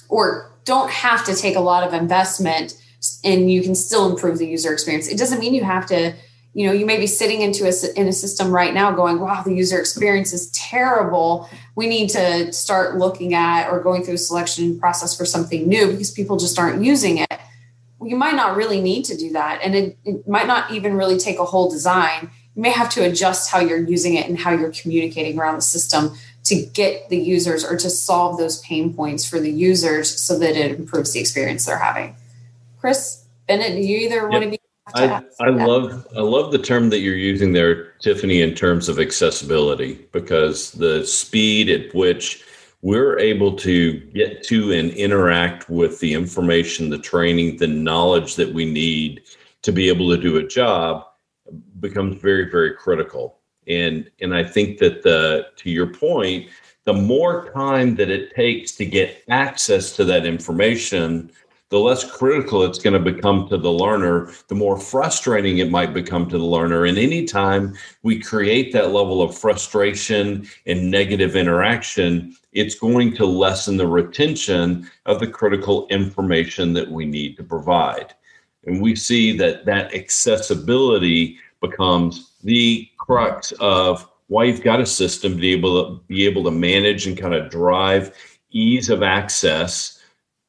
or 0.09 0.51
don't 0.65 0.91
have 0.91 1.25
to 1.25 1.35
take 1.35 1.55
a 1.55 1.59
lot 1.59 1.85
of 1.85 1.93
investment 1.93 2.81
and 3.23 3.51
you 3.51 3.61
can 3.61 3.75
still 3.75 4.09
improve 4.09 4.37
the 4.37 4.47
user 4.47 4.73
experience. 4.73 5.07
It 5.07 5.17
doesn't 5.17 5.39
mean 5.39 5.53
you 5.53 5.63
have 5.63 5.85
to, 5.87 6.13
you 6.53 6.65
know, 6.65 6.73
you 6.73 6.85
may 6.85 6.97
be 6.97 7.05
sitting 7.05 7.41
into 7.41 7.65
a, 7.65 7.99
in 7.99 8.07
a 8.07 8.13
system 8.13 8.51
right 8.51 8.73
now 8.73 8.91
going, 8.91 9.19
wow, 9.19 9.43
the 9.43 9.53
user 9.53 9.79
experience 9.79 10.33
is 10.33 10.49
terrible. 10.51 11.47
We 11.75 11.87
need 11.87 12.09
to 12.11 12.51
start 12.51 12.97
looking 12.97 13.35
at 13.35 13.69
or 13.69 13.79
going 13.79 14.03
through 14.03 14.15
a 14.15 14.19
selection 14.19 14.79
process 14.79 15.15
for 15.15 15.25
something 15.25 15.67
new 15.67 15.91
because 15.91 16.11
people 16.11 16.37
just 16.37 16.57
aren't 16.57 16.83
using 16.83 17.19
it 17.19 17.39
you 18.03 18.15
might 18.15 18.35
not 18.35 18.55
really 18.55 18.81
need 18.81 19.05
to 19.05 19.17
do 19.17 19.31
that. 19.33 19.61
And 19.63 19.75
it, 19.75 19.97
it 20.03 20.27
might 20.27 20.47
not 20.47 20.71
even 20.71 20.95
really 20.95 21.17
take 21.17 21.39
a 21.39 21.45
whole 21.45 21.69
design. 21.69 22.29
You 22.55 22.61
may 22.61 22.71
have 22.71 22.89
to 22.91 23.03
adjust 23.03 23.51
how 23.51 23.59
you're 23.59 23.79
using 23.79 24.15
it 24.15 24.27
and 24.27 24.37
how 24.37 24.51
you're 24.51 24.71
communicating 24.71 25.39
around 25.39 25.55
the 25.55 25.61
system 25.61 26.15
to 26.45 26.65
get 26.65 27.09
the 27.09 27.17
users 27.17 27.63
or 27.65 27.75
to 27.77 27.89
solve 27.89 28.37
those 28.37 28.59
pain 28.59 28.93
points 28.93 29.27
for 29.27 29.39
the 29.39 29.51
users 29.51 30.09
so 30.19 30.37
that 30.39 30.55
it 30.55 30.79
improves 30.79 31.13
the 31.13 31.19
experience 31.19 31.65
they're 31.65 31.77
having. 31.77 32.15
Chris, 32.79 33.25
Bennett, 33.47 33.73
do 33.73 33.81
you 33.81 33.97
either 33.97 34.15
yep. 34.15 34.29
want 34.29 34.43
to 34.43 34.49
be? 34.51 34.59
I, 34.93 35.23
I 35.39 35.49
love 35.49 36.07
I 36.15 36.19
love 36.19 36.51
the 36.51 36.59
term 36.59 36.91
that 36.91 36.99
you're 36.99 37.15
using 37.15 37.53
there, 37.53 37.93
Tiffany, 38.01 38.41
in 38.41 38.53
terms 38.53 38.87
of 38.87 38.99
accessibility, 38.99 40.05
because 40.11 40.73
the 40.73 41.03
speed 41.07 41.69
at 41.69 41.93
which 41.95 42.44
we're 42.85 43.17
able 43.17 43.51
to 43.51 43.93
get 44.13 44.43
to 44.43 44.71
and 44.71 44.91
interact 44.91 45.71
with 45.71 45.99
the 46.01 46.13
information, 46.13 46.91
the 46.91 46.99
training, 46.99 47.57
the 47.57 47.65
knowledge 47.65 48.35
that 48.35 48.53
we 48.53 48.63
need 48.63 49.23
to 49.63 49.71
be 49.71 49.89
able 49.89 50.07
to 50.07 50.21
do 50.21 50.37
a 50.37 50.47
job 50.47 51.03
becomes 51.79 52.21
very, 52.21 52.47
very 52.47 52.75
critical. 52.75 53.39
And 53.65 54.07
and 54.21 54.35
I 54.35 54.43
think 54.43 54.77
that 54.77 55.01
the 55.01 55.47
to 55.55 55.71
your 55.71 55.87
point, 55.87 56.51
the 56.83 56.93
more 56.93 57.51
time 57.53 57.95
that 57.95 58.11
it 58.11 58.35
takes 58.35 58.73
to 58.73 58.85
get 58.85 59.23
access 59.29 59.95
to 59.95 60.05
that 60.05 60.27
information, 60.27 61.31
the 61.75 61.81
less 61.81 62.09
critical 62.09 62.63
it's 62.63 62.79
going 62.79 62.93
to 62.93 63.11
become 63.11 63.49
to 63.49 63.57
the 63.57 63.69
learner, 63.69 64.31
the 64.47 64.55
more 64.55 64.79
frustrating 64.79 65.57
it 65.57 65.69
might 65.69 65.93
become 65.93 66.25
to 66.29 66.37
the 66.37 66.45
learner. 66.45 66.85
And 66.85 66.97
anytime 66.97 67.75
we 68.01 68.17
create 68.17 68.71
that 68.71 68.93
level 68.93 69.21
of 69.21 69.37
frustration 69.37 70.47
and 70.65 70.89
negative 70.89 71.35
interaction, 71.35 72.33
it's 72.53 72.75
going 72.75 73.13
to 73.17 73.25
lessen 73.25 73.75
the 73.75 73.87
retention 73.87 74.89
of 75.05 75.19
the 75.19 75.27
critical 75.27 75.85
information 75.87 76.71
that 76.71 76.89
we 76.89 77.05
need 77.05 77.35
to 77.35 77.43
provide. 77.43 78.13
And 78.65 78.81
we 78.81 78.95
see 78.95 79.35
that 79.39 79.65
that 79.65 79.93
accessibility 79.93 81.37
becomes 81.61 82.35
the 82.41 82.89
crux 82.97 83.51
of 83.59 84.09
why 84.27 84.45
you've 84.45 84.63
got 84.63 84.79
a 84.79 84.85
system 84.85 85.33
to 85.33 85.41
be 85.41 85.51
able 85.51 85.97
to 85.97 86.03
be 86.05 86.25
able 86.25 86.45
to 86.45 86.51
manage 86.51 87.05
and 87.05 87.17
kind 87.17 87.33
of 87.33 87.51
drive 87.51 88.15
ease 88.51 88.89
of 88.89 89.03
access 89.03 89.94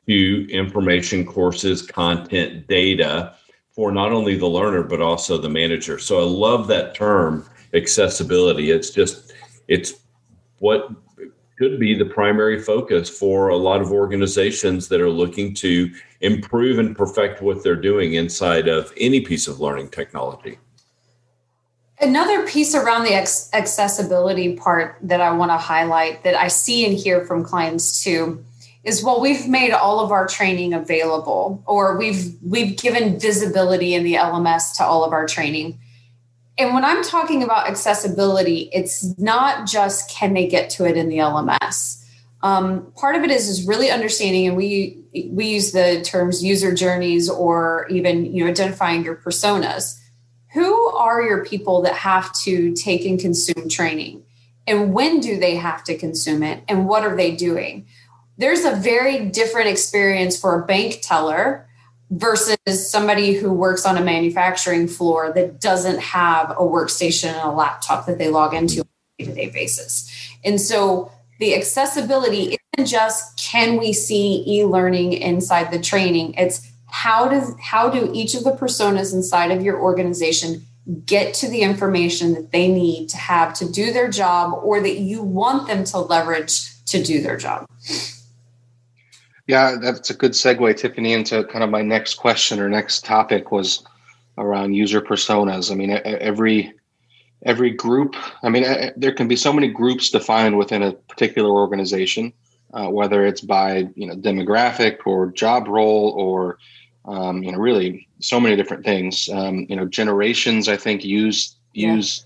to 0.08 0.50
information 0.50 1.24
courses, 1.24 1.82
content, 1.82 2.66
data 2.68 3.34
for 3.72 3.92
not 3.92 4.12
only 4.12 4.36
the 4.36 4.46
learner, 4.46 4.82
but 4.82 5.02
also 5.02 5.36
the 5.36 5.48
manager. 5.48 5.98
So 5.98 6.20
I 6.20 6.24
love 6.24 6.66
that 6.68 6.94
term 6.94 7.44
accessibility. 7.74 8.70
It's 8.70 8.90
just, 8.90 9.32
it's 9.68 9.94
what 10.60 10.90
could 11.58 11.80
be 11.80 11.94
the 11.94 12.04
primary 12.04 12.60
focus 12.60 13.08
for 13.08 13.48
a 13.48 13.56
lot 13.56 13.80
of 13.80 13.90
organizations 13.90 14.88
that 14.88 15.00
are 15.00 15.10
looking 15.10 15.54
to 15.54 15.90
improve 16.20 16.78
and 16.78 16.96
perfect 16.96 17.42
what 17.42 17.62
they're 17.62 17.76
doing 17.76 18.14
inside 18.14 18.68
of 18.68 18.92
any 18.98 19.20
piece 19.20 19.48
of 19.48 19.60
learning 19.60 19.88
technology. 19.88 20.58
Another 21.98 22.46
piece 22.46 22.74
around 22.74 23.04
the 23.04 23.14
accessibility 23.14 24.54
part 24.54 24.98
that 25.02 25.22
I 25.22 25.32
want 25.32 25.50
to 25.50 25.56
highlight 25.56 26.24
that 26.24 26.34
I 26.34 26.48
see 26.48 26.84
and 26.84 26.94
hear 26.94 27.24
from 27.24 27.42
clients 27.42 28.04
too 28.04 28.44
is 28.86 29.02
well 29.02 29.20
we've 29.20 29.48
made 29.48 29.72
all 29.72 29.98
of 29.98 30.12
our 30.12 30.28
training 30.28 30.72
available 30.72 31.62
or 31.66 31.98
we've 31.98 32.36
we've 32.40 32.76
given 32.76 33.18
visibility 33.18 33.94
in 33.94 34.04
the 34.04 34.14
LMS 34.14 34.76
to 34.76 34.84
all 34.84 35.04
of 35.04 35.12
our 35.12 35.26
training. 35.26 35.78
And 36.56 36.72
when 36.72 36.86
I'm 36.86 37.02
talking 37.02 37.42
about 37.42 37.68
accessibility, 37.68 38.70
it's 38.72 39.18
not 39.18 39.66
just 39.66 40.08
can 40.08 40.32
they 40.32 40.46
get 40.46 40.70
to 40.70 40.86
it 40.86 40.96
in 40.96 41.10
the 41.10 41.18
LMS. 41.18 42.02
Um, 42.42 42.90
part 42.96 43.16
of 43.16 43.24
it 43.24 43.30
is 43.30 43.48
is 43.48 43.66
really 43.66 43.90
understanding, 43.90 44.46
and 44.46 44.56
we 44.56 45.02
we 45.30 45.48
use 45.48 45.72
the 45.72 46.00
terms 46.02 46.44
user 46.44 46.72
journeys 46.72 47.28
or 47.28 47.88
even 47.90 48.32
you 48.32 48.44
know 48.44 48.50
identifying 48.50 49.04
your 49.04 49.16
personas. 49.16 49.98
Who 50.54 50.90
are 50.96 51.20
your 51.20 51.44
people 51.44 51.82
that 51.82 51.94
have 51.94 52.32
to 52.44 52.72
take 52.74 53.04
and 53.04 53.18
consume 53.18 53.68
training, 53.68 54.22
and 54.66 54.94
when 54.94 55.18
do 55.18 55.38
they 55.38 55.56
have 55.56 55.82
to 55.84 55.98
consume 55.98 56.44
it, 56.44 56.62
and 56.68 56.86
what 56.86 57.02
are 57.02 57.16
they 57.16 57.34
doing? 57.34 57.86
There's 58.38 58.64
a 58.64 58.74
very 58.74 59.26
different 59.26 59.68
experience 59.68 60.38
for 60.38 60.60
a 60.60 60.66
bank 60.66 61.00
teller 61.02 61.66
versus 62.10 62.88
somebody 62.88 63.34
who 63.34 63.52
works 63.52 63.84
on 63.84 63.96
a 63.96 64.04
manufacturing 64.04 64.86
floor 64.86 65.32
that 65.34 65.60
doesn't 65.60 66.00
have 66.00 66.50
a 66.52 66.62
workstation 66.62 67.28
and 67.28 67.48
a 67.48 67.50
laptop 67.50 68.06
that 68.06 68.18
they 68.18 68.28
log 68.28 68.54
into 68.54 68.80
on 68.80 68.86
a 69.18 69.24
day-to-day 69.24 69.50
basis. 69.50 70.10
And 70.44 70.60
so 70.60 71.10
the 71.40 71.54
accessibility 71.54 72.56
isn't 72.76 72.88
just 72.88 73.38
can 73.38 73.76
we 73.76 73.92
see 73.92 74.44
e-learning 74.46 75.14
inside 75.14 75.72
the 75.72 75.80
training, 75.80 76.34
it's 76.34 76.70
how 76.88 77.28
does 77.28 77.54
how 77.60 77.90
do 77.90 78.10
each 78.14 78.34
of 78.34 78.44
the 78.44 78.52
personas 78.52 79.12
inside 79.12 79.50
of 79.50 79.62
your 79.62 79.80
organization 79.80 80.62
get 81.04 81.34
to 81.34 81.48
the 81.48 81.62
information 81.62 82.34
that 82.34 82.52
they 82.52 82.68
need 82.68 83.08
to 83.08 83.16
have 83.16 83.52
to 83.54 83.70
do 83.70 83.92
their 83.92 84.08
job 84.08 84.58
or 84.62 84.80
that 84.80 85.00
you 85.00 85.20
want 85.20 85.66
them 85.66 85.82
to 85.82 85.98
leverage 85.98 86.84
to 86.86 87.02
do 87.02 87.20
their 87.20 87.36
job. 87.36 87.66
Yeah, 89.46 89.76
that's 89.80 90.10
a 90.10 90.14
good 90.14 90.32
segue, 90.32 90.76
Tiffany, 90.76 91.12
into 91.12 91.44
kind 91.44 91.62
of 91.62 91.70
my 91.70 91.82
next 91.82 92.14
question 92.14 92.60
or 92.60 92.68
next 92.68 93.04
topic 93.04 93.52
was 93.52 93.84
around 94.38 94.74
user 94.74 95.00
personas. 95.00 95.70
I 95.70 95.76
mean, 95.76 95.90
every 95.90 96.74
every 97.44 97.70
group. 97.70 98.16
I 98.42 98.48
mean, 98.48 98.64
there 98.96 99.12
can 99.12 99.28
be 99.28 99.36
so 99.36 99.52
many 99.52 99.68
groups 99.68 100.10
defined 100.10 100.58
within 100.58 100.82
a 100.82 100.92
particular 100.92 101.50
organization, 101.50 102.32
uh, 102.74 102.88
whether 102.88 103.24
it's 103.24 103.40
by 103.40 103.88
you 103.94 104.06
know 104.08 104.16
demographic 104.16 104.98
or 105.06 105.28
job 105.30 105.68
role 105.68 106.10
or 106.18 106.58
um, 107.04 107.42
you 107.44 107.52
know 107.52 107.58
really 107.58 108.08
so 108.20 108.40
many 108.40 108.56
different 108.56 108.84
things. 108.84 109.28
Um, 109.32 109.66
you 109.68 109.76
know, 109.76 109.86
generations 109.86 110.68
I 110.68 110.76
think 110.76 111.04
use 111.04 111.56
use 111.72 112.25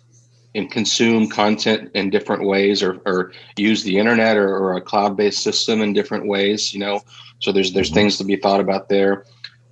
and 0.54 0.71
consume 0.71 1.28
content 1.28 1.90
in 1.95 2.11
different 2.11 2.45
ways 2.45 2.83
or, 2.83 3.00
or 3.07 3.33
use 3.57 3.83
the 3.83 3.99
internet 3.99 4.37
or, 4.37 4.57
or 4.57 4.76
a 4.76 4.80
cloud-based 4.80 5.42
system 5.42 5.80
in 5.80 5.92
different 5.92 6.26
ways 6.26 6.73
you 6.73 6.80
know 6.80 7.00
so 7.38 7.52
there's 7.52 7.73
there's 7.73 7.90
things 7.90 8.19
to 8.19 8.25
be 8.25 8.37
thought 8.37 8.61
about 8.61 8.88
there 8.88 9.25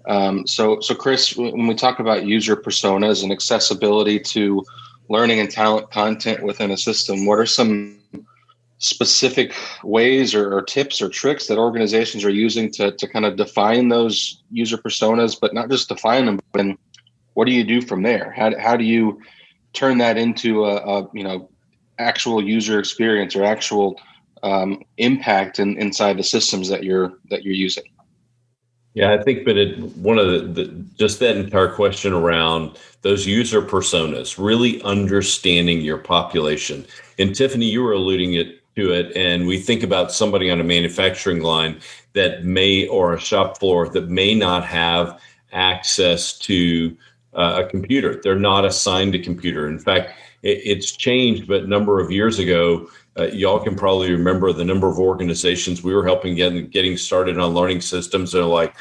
Um, 0.09 0.47
so, 0.47 0.81
so 0.81 0.95
Chris, 0.95 1.37
when 1.37 1.67
we 1.67 1.75
talk 1.75 2.01
about 2.01 2.25
user 2.25 2.57
personas 2.57 3.23
and 3.23 3.31
accessibility 3.31 4.19
to 4.35 4.65
learning 5.11 5.41
and 5.41 5.51
talent 5.51 5.91
content 5.91 6.43
within 6.43 6.71
a 6.71 6.77
system, 6.77 7.27
what 7.27 7.39
are 7.39 7.47
some 7.47 8.01
specific 8.79 9.53
ways 9.83 10.35
or, 10.35 10.57
or, 10.57 10.63
tips 10.63 11.03
or 11.03 11.09
tricks 11.11 11.47
that 11.47 11.59
organizations 11.59 12.25
are 12.25 12.31
using 12.31 12.71
to, 12.73 12.93
to 12.93 13.07
kind 13.07 13.27
of 13.27 13.37
define 13.37 13.89
those 13.89 14.43
user 14.51 14.79
personas, 14.79 15.37
but 15.39 15.53
not 15.53 15.69
just 15.69 15.89
define 15.89 16.25
them, 16.25 16.41
but 16.53 16.65
what 17.35 17.47
do 17.47 17.53
you 17.53 17.65
do 17.65 17.83
from 17.83 18.03
there? 18.03 18.33
How, 18.37 18.57
how 18.59 18.77
do 18.77 18.85
you 18.85 19.21
turn 19.73 19.99
that 19.99 20.17
into 20.17 20.65
a, 20.65 20.77
a 20.77 21.09
you 21.13 21.25
know 21.25 21.49
actual 21.99 22.43
user 22.43 22.79
experience 22.79 23.35
or 23.35 23.45
actual 23.45 24.01
um, 24.43 24.83
impact 24.99 25.59
in, 25.59 25.77
inside 25.79 26.17
the 26.17 26.23
systems 26.23 26.69
that 26.69 26.85
you're 26.85 27.13
that 27.31 27.43
you're 27.43 27.55
using? 27.55 27.85
Yeah, 28.95 29.15
I 29.15 29.23
think, 29.23 29.45
but 29.45 29.57
it, 29.57 29.79
one 29.99 30.19
of 30.19 30.27
the, 30.27 30.65
the, 30.65 30.85
just 30.99 31.21
that 31.21 31.37
entire 31.37 31.71
question 31.73 32.13
around 32.13 32.79
those 33.03 33.27
user 33.27 33.63
personas, 33.63 34.45
really 34.45 34.83
understanding 34.83 35.83
your 35.83 35.99
population. 35.99 36.85
And 37.17 37.33
Tiffany, 37.33 37.67
you 37.67 37.83
were 37.83 37.93
alluding 37.93 38.35
it 38.35 38.61
to 38.75 38.93
it, 38.93 39.15
and 39.15 39.47
we 39.47 39.59
think 39.59 39.85
about 39.85 40.11
somebody 40.11 40.51
on 40.51 40.61
a 40.61 40.65
manufacturing 40.65 41.43
line 41.43 41.81
that 42.15 42.45
may 42.45 42.89
or 42.89 43.15
a 43.15 43.21
shop 43.21 43.59
floor 43.59 43.89
that 43.91 44.09
may 44.09 44.35
not 44.35 44.65
have 44.65 45.21
access 45.53 46.37
to 46.39 46.97
uh, 47.35 47.63
a 47.65 47.69
computer. 47.69 48.21
They're 48.23 48.39
not 48.39 48.65
assigned 48.65 49.15
a 49.15 49.19
computer. 49.19 49.69
In 49.69 49.79
fact, 49.79 50.13
it, 50.43 50.61
it's 50.65 50.93
changed, 50.93 51.47
but 51.47 51.65
a 51.65 51.67
number 51.67 52.01
of 52.01 52.11
years 52.11 52.39
ago, 52.39 52.89
uh, 53.19 53.25
y'all 53.27 53.59
can 53.59 53.75
probably 53.75 54.13
remember 54.13 54.53
the 54.53 54.65
number 54.65 54.89
of 54.89 54.99
organizations 54.99 55.83
we 55.83 55.95
were 55.95 56.05
helping 56.05 56.35
get 56.35 56.71
getting 56.71 56.97
started 56.97 57.39
on 57.39 57.55
learning 57.55 57.81
systems. 57.81 58.33
They're 58.33 58.45
like, 58.45 58.75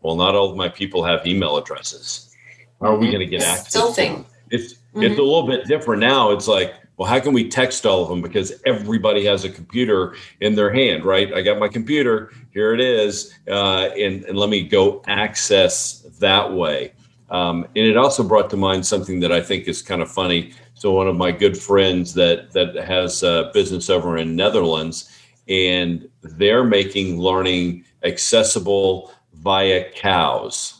well, 0.00 0.16
not 0.16 0.34
all 0.34 0.50
of 0.50 0.56
my 0.56 0.68
people 0.68 1.04
have 1.04 1.26
email 1.26 1.56
addresses. 1.56 2.34
How 2.80 2.88
are 2.88 2.96
we 2.96 3.06
mm-hmm. 3.06 3.16
going 3.16 3.30
to 3.30 3.36
get 3.38 3.42
access? 3.42 3.68
Still 3.68 3.92
thing. 3.92 4.26
It's 4.50 4.74
mm-hmm. 4.74 5.02
it's 5.02 5.18
a 5.18 5.22
little 5.22 5.46
bit 5.46 5.66
different 5.66 6.00
now. 6.00 6.30
It's 6.32 6.48
like, 6.48 6.74
well, 6.96 7.08
how 7.08 7.20
can 7.20 7.32
we 7.32 7.48
text 7.48 7.86
all 7.86 8.02
of 8.02 8.08
them 8.08 8.22
because 8.22 8.52
everybody 8.66 9.24
has 9.24 9.44
a 9.44 9.50
computer 9.50 10.16
in 10.40 10.54
their 10.54 10.72
hand, 10.72 11.04
right? 11.04 11.32
I 11.32 11.42
got 11.42 11.58
my 11.58 11.68
computer, 11.68 12.32
here 12.52 12.74
it 12.74 12.80
is, 12.80 13.34
uh, 13.48 13.90
and 13.98 14.24
and 14.24 14.38
let 14.38 14.48
me 14.48 14.66
go 14.66 15.02
access 15.06 16.00
that 16.18 16.52
way. 16.52 16.92
Um, 17.32 17.64
and 17.74 17.86
it 17.86 17.96
also 17.96 18.22
brought 18.22 18.50
to 18.50 18.56
mind 18.56 18.86
something 18.86 19.20
that 19.20 19.32
I 19.32 19.40
think 19.40 19.66
is 19.66 19.80
kind 19.80 20.02
of 20.02 20.10
funny. 20.10 20.52
So 20.74 20.92
one 20.92 21.08
of 21.08 21.16
my 21.16 21.32
good 21.32 21.56
friends 21.56 22.14
that 22.14 22.52
that 22.52 22.76
has 22.76 23.22
a 23.22 23.50
business 23.54 23.88
over 23.88 24.18
in 24.18 24.36
Netherlands, 24.36 25.10
and 25.48 26.08
they're 26.22 26.64
making 26.64 27.18
learning 27.18 27.84
accessible 28.04 29.12
via 29.34 29.90
cows. 29.92 30.74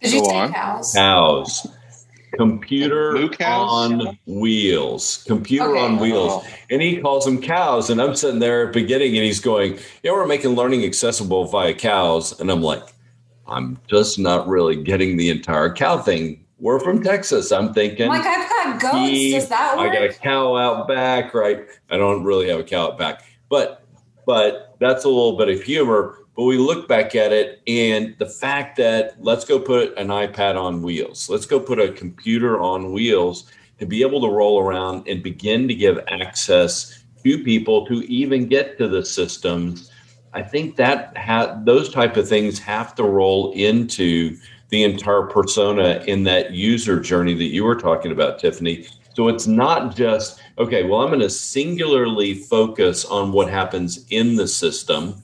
Did 0.00 0.12
you 0.12 0.24
say 0.24 0.38
on. 0.38 0.52
cows? 0.52 0.94
Cows. 0.94 1.66
Computer 2.34 3.28
on 3.44 4.18
wheels. 4.24 5.24
Computer 5.26 5.76
okay. 5.76 5.84
on 5.84 5.98
wheels. 5.98 6.44
And 6.70 6.80
he 6.80 6.98
calls 6.98 7.24
them 7.24 7.42
cows. 7.42 7.90
And 7.90 8.00
I'm 8.00 8.14
sitting 8.14 8.38
there 8.38 8.68
at 8.68 8.72
the 8.72 8.80
beginning 8.80 9.16
and 9.16 9.24
he's 9.24 9.40
going, 9.40 9.78
Yeah, 10.02 10.12
we're 10.12 10.26
making 10.26 10.50
learning 10.50 10.84
accessible 10.84 11.46
via 11.46 11.74
cows. 11.74 12.38
And 12.40 12.50
I'm 12.50 12.62
like, 12.62 12.84
I'm 13.50 13.78
just 13.88 14.18
not 14.18 14.48
really 14.48 14.76
getting 14.82 15.16
the 15.16 15.28
entire 15.30 15.72
cow 15.72 15.98
thing. 15.98 16.44
We're 16.58 16.78
from 16.78 17.02
Texas. 17.02 17.50
I'm 17.52 17.74
thinking. 17.74 18.06
Oh 18.06 18.10
like 18.10 18.26
I've 18.26 18.48
got 18.48 18.80
goats. 18.80 19.32
Does 19.32 19.48
that 19.48 19.76
work? 19.76 19.90
I 19.90 19.94
got 19.94 20.04
a 20.04 20.12
cow 20.12 20.56
out 20.56 20.86
back, 20.86 21.34
right? 21.34 21.66
I 21.90 21.96
don't 21.96 22.22
really 22.22 22.48
have 22.48 22.60
a 22.60 22.64
cow 22.64 22.88
out 22.88 22.98
back, 22.98 23.24
but 23.48 23.84
but 24.26 24.76
that's 24.78 25.04
a 25.04 25.08
little 25.08 25.36
bit 25.36 25.48
of 25.48 25.62
humor. 25.62 26.18
But 26.36 26.44
we 26.44 26.58
look 26.58 26.86
back 26.86 27.14
at 27.14 27.32
it 27.32 27.60
and 27.66 28.14
the 28.18 28.26
fact 28.26 28.76
that 28.76 29.22
let's 29.22 29.44
go 29.44 29.58
put 29.58 29.96
an 29.98 30.08
iPad 30.08 30.60
on 30.60 30.82
wheels. 30.82 31.28
Let's 31.28 31.46
go 31.46 31.58
put 31.58 31.80
a 31.80 31.92
computer 31.92 32.60
on 32.60 32.92
wheels 32.92 33.50
to 33.78 33.86
be 33.86 34.02
able 34.02 34.20
to 34.20 34.28
roll 34.28 34.60
around 34.60 35.08
and 35.08 35.22
begin 35.22 35.66
to 35.66 35.74
give 35.74 35.98
access 36.08 37.02
to 37.24 37.42
people 37.42 37.86
to 37.86 38.00
even 38.10 38.46
get 38.46 38.78
to 38.78 38.88
the 38.88 39.04
systems 39.04 39.89
I 40.32 40.42
think 40.42 40.76
that 40.76 41.16
ha- 41.16 41.60
those 41.64 41.88
type 41.90 42.16
of 42.16 42.28
things 42.28 42.58
have 42.60 42.94
to 42.96 43.04
roll 43.04 43.52
into 43.52 44.36
the 44.68 44.84
entire 44.84 45.22
persona 45.22 46.02
in 46.06 46.22
that 46.24 46.52
user 46.52 47.00
journey 47.00 47.34
that 47.34 47.44
you 47.44 47.64
were 47.64 47.74
talking 47.74 48.12
about, 48.12 48.38
Tiffany. 48.38 48.86
So 49.14 49.28
it's 49.28 49.46
not 49.46 49.96
just 49.96 50.40
okay. 50.58 50.84
Well, 50.84 51.00
I'm 51.00 51.08
going 51.08 51.20
to 51.20 51.30
singularly 51.30 52.34
focus 52.34 53.04
on 53.04 53.32
what 53.32 53.50
happens 53.50 54.06
in 54.10 54.36
the 54.36 54.46
system 54.46 55.20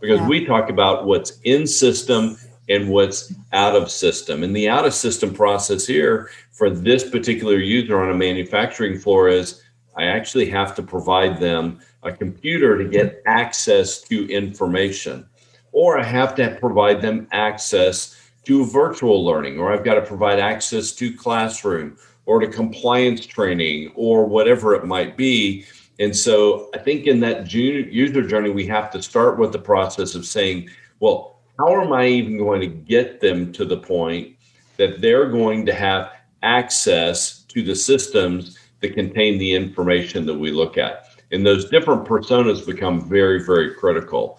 because 0.00 0.20
yeah. 0.20 0.28
we 0.28 0.44
talk 0.44 0.68
about 0.68 1.06
what's 1.06 1.38
in 1.44 1.66
system 1.66 2.36
and 2.68 2.88
what's 2.90 3.32
out 3.52 3.74
of 3.74 3.90
system. 3.90 4.42
And 4.42 4.54
the 4.54 4.68
out 4.68 4.86
of 4.86 4.92
system 4.92 5.32
process 5.32 5.86
here 5.86 6.30
for 6.50 6.68
this 6.70 7.08
particular 7.08 7.56
user 7.56 8.00
on 8.00 8.10
a 8.10 8.14
manufacturing 8.14 8.98
floor 8.98 9.28
is 9.28 9.62
I 9.96 10.04
actually 10.04 10.48
have 10.50 10.74
to 10.76 10.82
provide 10.82 11.40
them 11.40 11.80
a 12.02 12.12
computer 12.12 12.76
to 12.78 12.88
get 12.88 13.22
access 13.26 14.00
to 14.02 14.28
information, 14.28 15.26
or 15.72 15.98
I 15.98 16.04
have 16.04 16.34
to 16.36 16.56
provide 16.60 17.00
them 17.00 17.28
access 17.32 18.18
to 18.44 18.66
virtual 18.66 19.24
learning, 19.24 19.58
or 19.58 19.72
I've 19.72 19.84
got 19.84 19.94
to 19.94 20.02
provide 20.02 20.40
access 20.40 20.92
to 20.92 21.14
classroom 21.16 21.96
or 22.26 22.40
to 22.40 22.48
compliance 22.48 23.24
training 23.26 23.92
or 23.94 24.26
whatever 24.26 24.74
it 24.74 24.84
might 24.84 25.16
be. 25.16 25.64
And 25.98 26.16
so 26.16 26.70
I 26.74 26.78
think 26.78 27.06
in 27.06 27.20
that 27.20 27.52
user 27.52 28.26
journey, 28.26 28.50
we 28.50 28.66
have 28.66 28.90
to 28.90 29.02
start 29.02 29.38
with 29.38 29.52
the 29.52 29.58
process 29.58 30.14
of 30.14 30.26
saying, 30.26 30.70
well, 31.00 31.40
how 31.58 31.80
am 31.80 31.92
I 31.92 32.06
even 32.06 32.38
going 32.38 32.60
to 32.60 32.66
get 32.66 33.20
them 33.20 33.52
to 33.52 33.64
the 33.64 33.76
point 33.76 34.36
that 34.76 35.00
they're 35.00 35.28
going 35.28 35.66
to 35.66 35.74
have 35.74 36.12
access 36.42 37.42
to 37.44 37.62
the 37.62 37.74
systems 37.74 38.58
that 38.80 38.94
contain 38.94 39.38
the 39.38 39.52
information 39.54 40.26
that 40.26 40.34
we 40.34 40.50
look 40.50 40.78
at? 40.78 41.06
And 41.32 41.44
those 41.44 41.68
different 41.70 42.04
personas 42.04 42.64
become 42.64 43.00
very 43.08 43.42
very 43.42 43.74
critical 43.74 44.38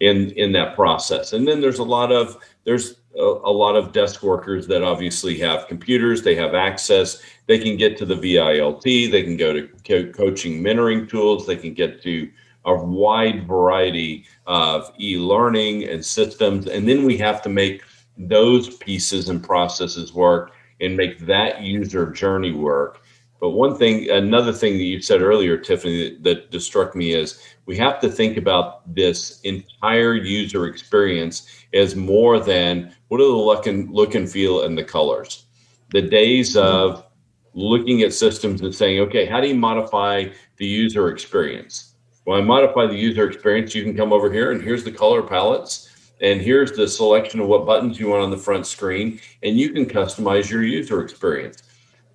in 0.00 0.30
in 0.32 0.52
that 0.52 0.74
process. 0.74 1.32
And 1.32 1.46
then 1.46 1.60
there's 1.60 1.78
a 1.78 1.84
lot 1.84 2.12
of 2.12 2.36
there's 2.64 2.96
a, 3.16 3.22
a, 3.22 3.52
lot 3.52 3.76
of 3.76 3.92
desk 3.92 4.22
workers 4.22 4.66
that 4.66 4.82
obviously 4.82 5.38
have 5.38 5.68
computers. 5.68 6.22
They 6.22 6.34
have 6.34 6.54
access. 6.54 7.22
They 7.46 7.58
can 7.58 7.76
get 7.76 7.96
to 7.98 8.06
the 8.06 8.16
VILT 8.16 8.82
they 8.82 9.22
can 9.22 9.36
go 9.36 9.52
to 9.52 9.68
co- 9.86 10.12
coaching 10.12 10.62
mentoring 10.62 11.08
tools. 11.08 11.46
They 11.46 11.56
can 11.56 11.74
get 11.74 12.02
to 12.02 12.30
a 12.64 12.74
wide 12.74 13.46
variety 13.46 14.24
of 14.46 14.92
e-learning 14.98 15.84
and 15.84 16.04
systems. 16.04 16.66
And 16.66 16.88
then 16.88 17.04
we 17.04 17.16
have 17.18 17.42
to 17.42 17.48
make 17.48 17.82
those 18.16 18.76
pieces 18.78 19.28
and 19.28 19.42
processes 19.42 20.14
work 20.14 20.52
and 20.80 20.96
make 20.96 21.18
that 21.20 21.62
user 21.62 22.10
journey 22.10 22.52
work 22.52 23.02
but 23.44 23.50
one 23.50 23.76
thing, 23.76 24.08
another 24.08 24.54
thing 24.54 24.78
that 24.78 24.84
you 24.84 25.02
said 25.02 25.20
earlier, 25.20 25.58
Tiffany, 25.58 26.16
that, 26.22 26.50
that 26.50 26.60
struck 26.60 26.96
me 26.96 27.12
is 27.12 27.42
we 27.66 27.76
have 27.76 28.00
to 28.00 28.08
think 28.08 28.38
about 28.38 28.94
this 28.94 29.42
entire 29.42 30.14
user 30.14 30.64
experience 30.64 31.46
as 31.74 31.94
more 31.94 32.40
than 32.40 32.96
what 33.08 33.20
are 33.20 33.26
the 33.26 33.36
look 33.36 33.66
and 33.66 33.90
look 33.90 34.14
and 34.14 34.30
feel 34.30 34.62
and 34.62 34.78
the 34.78 34.82
colors. 34.82 35.44
The 35.90 36.00
days 36.00 36.56
of 36.56 37.04
looking 37.52 38.00
at 38.00 38.14
systems 38.14 38.62
and 38.62 38.74
saying, 38.74 39.00
okay, 39.00 39.26
how 39.26 39.42
do 39.42 39.48
you 39.48 39.54
modify 39.54 40.28
the 40.56 40.64
user 40.64 41.10
experience? 41.10 41.96
When 42.24 42.40
I 42.40 42.42
modify 42.42 42.86
the 42.86 42.96
user 42.96 43.28
experience, 43.28 43.74
you 43.74 43.82
can 43.82 43.94
come 43.94 44.10
over 44.10 44.32
here 44.32 44.52
and 44.52 44.62
here's 44.62 44.84
the 44.84 44.90
color 44.90 45.20
palettes 45.20 45.90
and 46.22 46.40
here's 46.40 46.72
the 46.72 46.88
selection 46.88 47.40
of 47.40 47.48
what 47.48 47.66
buttons 47.66 48.00
you 48.00 48.08
want 48.08 48.22
on 48.22 48.30
the 48.30 48.38
front 48.38 48.66
screen, 48.66 49.20
and 49.42 49.58
you 49.58 49.68
can 49.68 49.84
customize 49.84 50.48
your 50.48 50.62
user 50.62 51.02
experience. 51.02 51.62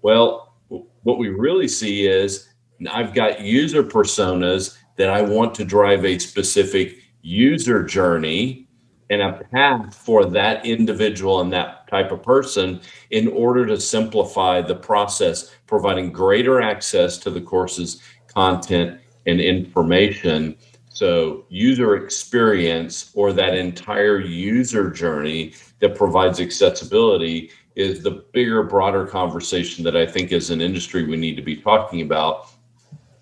Well, 0.01 0.48
what 0.69 1.17
we 1.17 1.29
really 1.29 1.67
see 1.67 2.07
is 2.07 2.49
I've 2.89 3.13
got 3.13 3.41
user 3.41 3.83
personas 3.83 4.77
that 4.97 5.09
I 5.09 5.21
want 5.21 5.55
to 5.55 5.65
drive 5.65 6.05
a 6.05 6.19
specific 6.19 6.97
user 7.21 7.83
journey 7.83 8.67
and 9.09 9.21
a 9.21 9.43
path 9.51 9.95
for 9.95 10.25
that 10.25 10.65
individual 10.65 11.41
and 11.41 11.51
that 11.51 11.87
type 11.87 12.11
of 12.11 12.21
person 12.21 12.79
in 13.09 13.27
order 13.29 13.65
to 13.65 13.79
simplify 13.79 14.61
the 14.61 14.75
process, 14.75 15.51
providing 15.67 16.11
greater 16.11 16.61
access 16.61 17.17
to 17.17 17.29
the 17.31 17.41
course's 17.41 18.01
content 18.27 18.99
and 19.25 19.41
information. 19.41 20.55
So, 20.89 21.45
user 21.49 21.95
experience 21.95 23.11
or 23.15 23.33
that 23.33 23.55
entire 23.55 24.19
user 24.19 24.89
journey 24.91 25.53
that 25.79 25.95
provides 25.95 26.39
accessibility 26.39 27.51
is 27.75 28.03
the 28.03 28.23
bigger, 28.33 28.63
broader 28.63 29.05
conversation 29.05 29.83
that 29.83 29.95
I 29.95 30.05
think 30.05 30.31
as 30.31 30.49
an 30.49 30.61
industry 30.61 31.05
we 31.05 31.17
need 31.17 31.35
to 31.35 31.41
be 31.41 31.55
talking 31.55 32.01
about. 32.01 32.49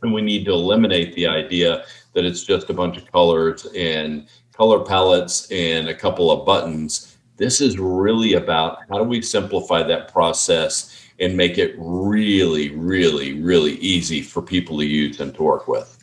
And 0.02 0.14
we 0.14 0.22
need 0.22 0.46
to 0.46 0.52
eliminate 0.52 1.14
the 1.16 1.28
idea 1.28 1.86
that 2.14 2.26
it's 2.26 2.44
just 2.44 2.70
a 2.70 2.74
bunch 2.74 2.98
of 2.98 3.12
colors 3.12 3.68
and 3.76 4.28
color 4.54 4.84
palettes 4.84 5.48
and 5.52 5.90
a 5.90 5.96
couple 5.96 6.32
of 6.32 6.46
buttons. 6.46 7.18
This 7.38 7.62
is 7.62 7.78
really 7.78 8.34
about 8.34 8.80
how 8.90 8.98
do 8.98 9.04
we 9.04 9.22
simplify 9.22 9.84
that 9.84 10.12
process 10.12 11.08
and 11.20 11.36
make 11.36 11.58
it 11.58 11.76
really, 11.78 12.70
really, 12.70 13.42
really 13.42 13.74
easy 13.76 14.22
for 14.22 14.42
people 14.42 14.78
to 14.80 14.86
use 14.86 15.20
and 15.20 15.34
to 15.36 15.44
work 15.44 15.68
with. 15.68 15.94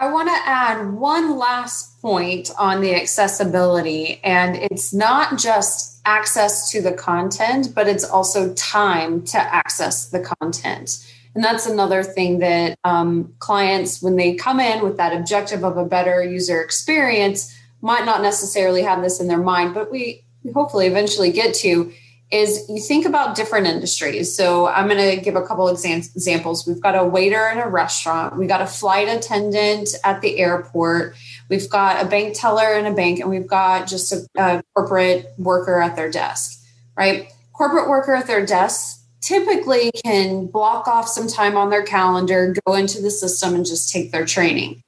I 0.00 0.12
want 0.12 0.28
to 0.28 0.48
add 0.48 0.92
one 0.92 1.36
last 1.36 2.00
point 2.00 2.52
on 2.56 2.80
the 2.80 2.94
accessibility, 2.94 4.20
and 4.22 4.54
it's 4.56 4.94
not 4.94 5.38
just 5.38 5.97
access 6.08 6.70
to 6.70 6.80
the 6.80 6.92
content, 6.92 7.74
but 7.74 7.86
it's 7.86 8.04
also 8.04 8.54
time 8.54 9.22
to 9.26 9.38
access 9.38 10.08
the 10.08 10.20
content. 10.20 11.06
And 11.34 11.44
that's 11.44 11.66
another 11.66 12.02
thing 12.02 12.38
that 12.38 12.78
um, 12.82 13.34
clients, 13.40 14.00
when 14.00 14.16
they 14.16 14.34
come 14.34 14.58
in 14.58 14.82
with 14.82 14.96
that 14.96 15.14
objective 15.14 15.64
of 15.64 15.76
a 15.76 15.84
better 15.84 16.24
user 16.24 16.62
experience, 16.62 17.54
might 17.82 18.06
not 18.06 18.22
necessarily 18.22 18.82
have 18.82 19.02
this 19.02 19.20
in 19.20 19.28
their 19.28 19.42
mind, 19.42 19.74
but 19.74 19.92
we 19.92 20.24
hopefully 20.54 20.86
eventually 20.86 21.30
get 21.30 21.54
to 21.56 21.92
is 22.30 22.68
you 22.68 22.80
think 22.80 23.06
about 23.06 23.34
different 23.34 23.66
industries. 23.66 24.36
So 24.36 24.66
I'm 24.66 24.86
going 24.86 25.16
to 25.16 25.22
give 25.22 25.34
a 25.34 25.46
couple 25.46 25.66
examples. 25.68 26.66
We've 26.66 26.80
got 26.80 26.94
a 26.94 27.04
waiter 27.04 27.48
in 27.48 27.58
a 27.58 27.68
restaurant, 27.68 28.36
we 28.36 28.46
got 28.46 28.60
a 28.60 28.66
flight 28.66 29.08
attendant 29.08 29.88
at 30.04 30.20
the 30.20 30.38
airport, 30.38 31.16
we've 31.48 31.68
got 31.70 32.04
a 32.04 32.08
bank 32.08 32.38
teller 32.38 32.74
in 32.74 32.84
a 32.84 32.92
bank, 32.92 33.20
and 33.20 33.30
we've 33.30 33.46
got 33.46 33.86
just 33.86 34.12
a, 34.12 34.26
a 34.36 34.62
corporate 34.74 35.32
worker 35.38 35.80
at 35.80 35.96
their 35.96 36.10
desk, 36.10 36.60
right? 36.96 37.32
Corporate 37.54 37.88
worker 37.88 38.14
at 38.14 38.26
their 38.26 38.44
desk 38.44 39.00
typically 39.20 39.90
can 40.04 40.46
block 40.46 40.86
off 40.86 41.08
some 41.08 41.28
time 41.28 41.56
on 41.56 41.70
their 41.70 41.82
calendar, 41.82 42.54
go 42.66 42.74
into 42.74 43.00
the 43.00 43.10
system, 43.10 43.54
and 43.54 43.64
just 43.64 43.90
take 43.92 44.12
their 44.12 44.26
training. 44.26 44.82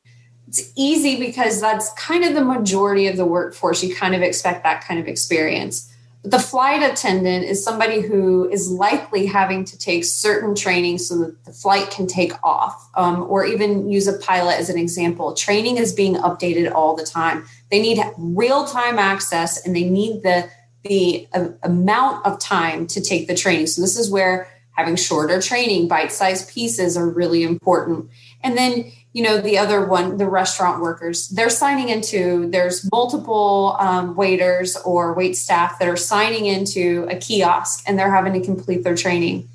It's 0.46 0.72
easy 0.76 1.18
because 1.18 1.60
that's 1.60 1.92
kind 1.94 2.24
of 2.24 2.34
the 2.34 2.44
majority 2.44 3.06
of 3.06 3.16
the 3.16 3.24
workforce. 3.24 3.82
You 3.82 3.94
kind 3.94 4.14
of 4.14 4.22
expect 4.22 4.62
that 4.64 4.84
kind 4.84 5.00
of 5.00 5.08
experience 5.08 5.89
the 6.22 6.38
flight 6.38 6.82
attendant 6.82 7.44
is 7.46 7.64
somebody 7.64 8.00
who 8.00 8.48
is 8.50 8.70
likely 8.70 9.24
having 9.24 9.64
to 9.64 9.78
take 9.78 10.04
certain 10.04 10.54
training 10.54 10.98
so 10.98 11.16
that 11.18 11.44
the 11.46 11.52
flight 11.52 11.90
can 11.90 12.06
take 12.06 12.32
off, 12.44 12.90
um, 12.94 13.22
or 13.22 13.46
even 13.46 13.90
use 13.90 14.06
a 14.06 14.18
pilot 14.18 14.58
as 14.58 14.68
an 14.68 14.78
example. 14.78 15.32
Training 15.32 15.78
is 15.78 15.94
being 15.94 16.16
updated 16.16 16.72
all 16.72 16.94
the 16.94 17.04
time. 17.04 17.46
They 17.70 17.80
need 17.80 18.02
real 18.18 18.66
time 18.66 18.98
access 18.98 19.64
and 19.64 19.74
they 19.74 19.88
need 19.88 20.22
the 20.22 20.50
the 20.82 21.28
uh, 21.34 21.48
amount 21.62 22.24
of 22.24 22.38
time 22.38 22.86
to 22.86 23.02
take 23.02 23.28
the 23.28 23.34
training. 23.34 23.66
So 23.66 23.82
this 23.82 23.98
is 23.98 24.10
where 24.10 24.48
having 24.72 24.96
shorter 24.96 25.40
training, 25.40 25.88
bite 25.88 26.10
sized 26.10 26.48
pieces 26.48 26.96
are 26.96 27.08
really 27.08 27.42
important. 27.42 28.08
And 28.42 28.56
then 28.56 28.90
you 29.12 29.22
know 29.22 29.40
the 29.40 29.58
other 29.58 29.84
one 29.84 30.18
the 30.18 30.28
restaurant 30.28 30.80
workers. 30.80 31.28
They're 31.28 31.50
signing 31.50 31.88
into 31.88 32.48
there's 32.50 32.88
multiple 32.90 33.76
um, 33.80 34.14
waiters 34.14 34.76
or 34.76 35.14
wait 35.14 35.36
staff 35.36 35.78
that 35.78 35.88
are 35.88 35.96
signing 35.96 36.46
into 36.46 37.06
a 37.10 37.16
kiosk 37.16 37.82
and 37.86 37.98
they're 37.98 38.14
having 38.14 38.34
to 38.34 38.40
complete 38.40 38.84
their 38.84 38.96
training. 38.96 39.48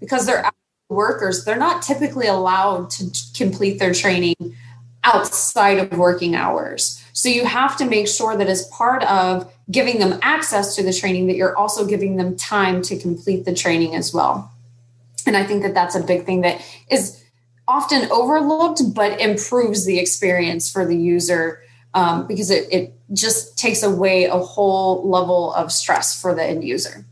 Because 0.00 0.26
they're 0.26 0.50
workers 0.88 1.44
they're 1.44 1.56
not 1.56 1.82
typically 1.82 2.26
allowed 2.26 2.90
to 2.90 3.08
complete 3.36 3.78
their 3.78 3.94
training 3.94 4.34
outside 5.04 5.78
of 5.78 5.96
working 5.96 6.34
hours. 6.34 7.02
So 7.12 7.28
you 7.28 7.46
have 7.46 7.76
to 7.78 7.86
make 7.86 8.08
sure 8.08 8.36
that 8.36 8.48
as 8.48 8.66
part 8.66 9.02
of 9.04 9.50
giving 9.70 9.98
them 9.98 10.18
access 10.20 10.74
to 10.76 10.82
the 10.82 10.92
training 10.92 11.26
that 11.28 11.36
you're 11.36 11.56
also 11.56 11.86
giving 11.86 12.16
them 12.16 12.36
time 12.36 12.82
to 12.82 12.98
complete 12.98 13.44
the 13.44 13.54
training 13.54 13.94
as 13.94 14.12
well. 14.12 14.52
And 15.26 15.36
i 15.36 15.44
think 15.44 15.62
that 15.62 15.74
that's 15.74 15.94
a 15.94 16.02
big 16.02 16.26
thing 16.26 16.42
that 16.42 16.60
is 16.90 17.19
often 17.70 18.10
overlooked, 18.10 18.82
but 18.94 19.20
improves 19.20 19.84
the 19.84 19.98
experience 19.98 20.70
for 20.70 20.84
the 20.84 20.96
user 20.96 21.62
um, 21.94 22.26
because 22.26 22.50
it, 22.50 22.72
it 22.72 22.92
just 23.12 23.56
takes 23.56 23.82
away 23.82 24.24
a 24.24 24.38
whole 24.38 25.08
level 25.08 25.54
of 25.54 25.70
stress 25.70 26.20
for 26.20 26.34
the 26.34 26.44
end 26.44 26.64
user. 26.64 27.04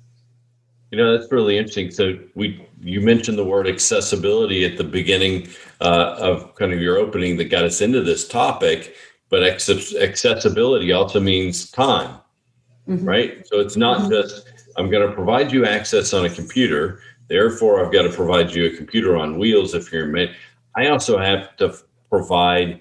You 0.91 0.99
know, 0.99 1.17
that's 1.17 1.31
really 1.31 1.59
interesting. 1.59 1.91
So 1.91 2.19
we 2.35 2.67
you 2.81 3.01
mentioned 3.01 3.39
the 3.39 3.45
word 3.45 3.67
accessibility 3.69 4.65
at 4.65 4.77
the 4.77 4.85
beginning 4.85 5.49
uh, 5.81 6.17
of 6.19 6.55
kind 6.55 6.73
of 6.73 6.81
your 6.81 6.97
opening 6.97 7.37
that 7.37 7.51
got 7.51 7.65
us 7.65 7.81
into 7.81 8.03
this 8.03 8.27
topic, 8.27 8.95
but 9.29 9.43
accessibility 9.43 10.93
also 10.93 11.21
means 11.21 11.71
time, 11.71 12.19
mm-hmm. 12.89 13.05
right? 13.05 13.47
So 13.47 13.61
it's 13.61 13.77
not 13.77 13.99
mm-hmm. 13.99 14.11
just 14.11 14.49
I'm 14.77 14.91
going 14.91 15.07
to 15.07 15.15
provide 15.15 15.53
you 15.53 15.67
access 15.67 16.15
on 16.15 16.25
a 16.25 16.31
computer. 16.31 17.01
Therefore, 17.29 17.85
I've 17.85 17.93
got 17.93 18.03
to 18.03 18.11
provide 18.11 18.55
you 18.55 18.67
a 18.67 18.77
computer 18.77 19.17
on 19.17 19.39
wheels 19.39 19.75
if 19.75 19.93
you're 19.93 20.07
I 20.77 20.89
also 20.89 21.19
have 21.19 21.57
to 21.57 21.77
provide 22.11 22.81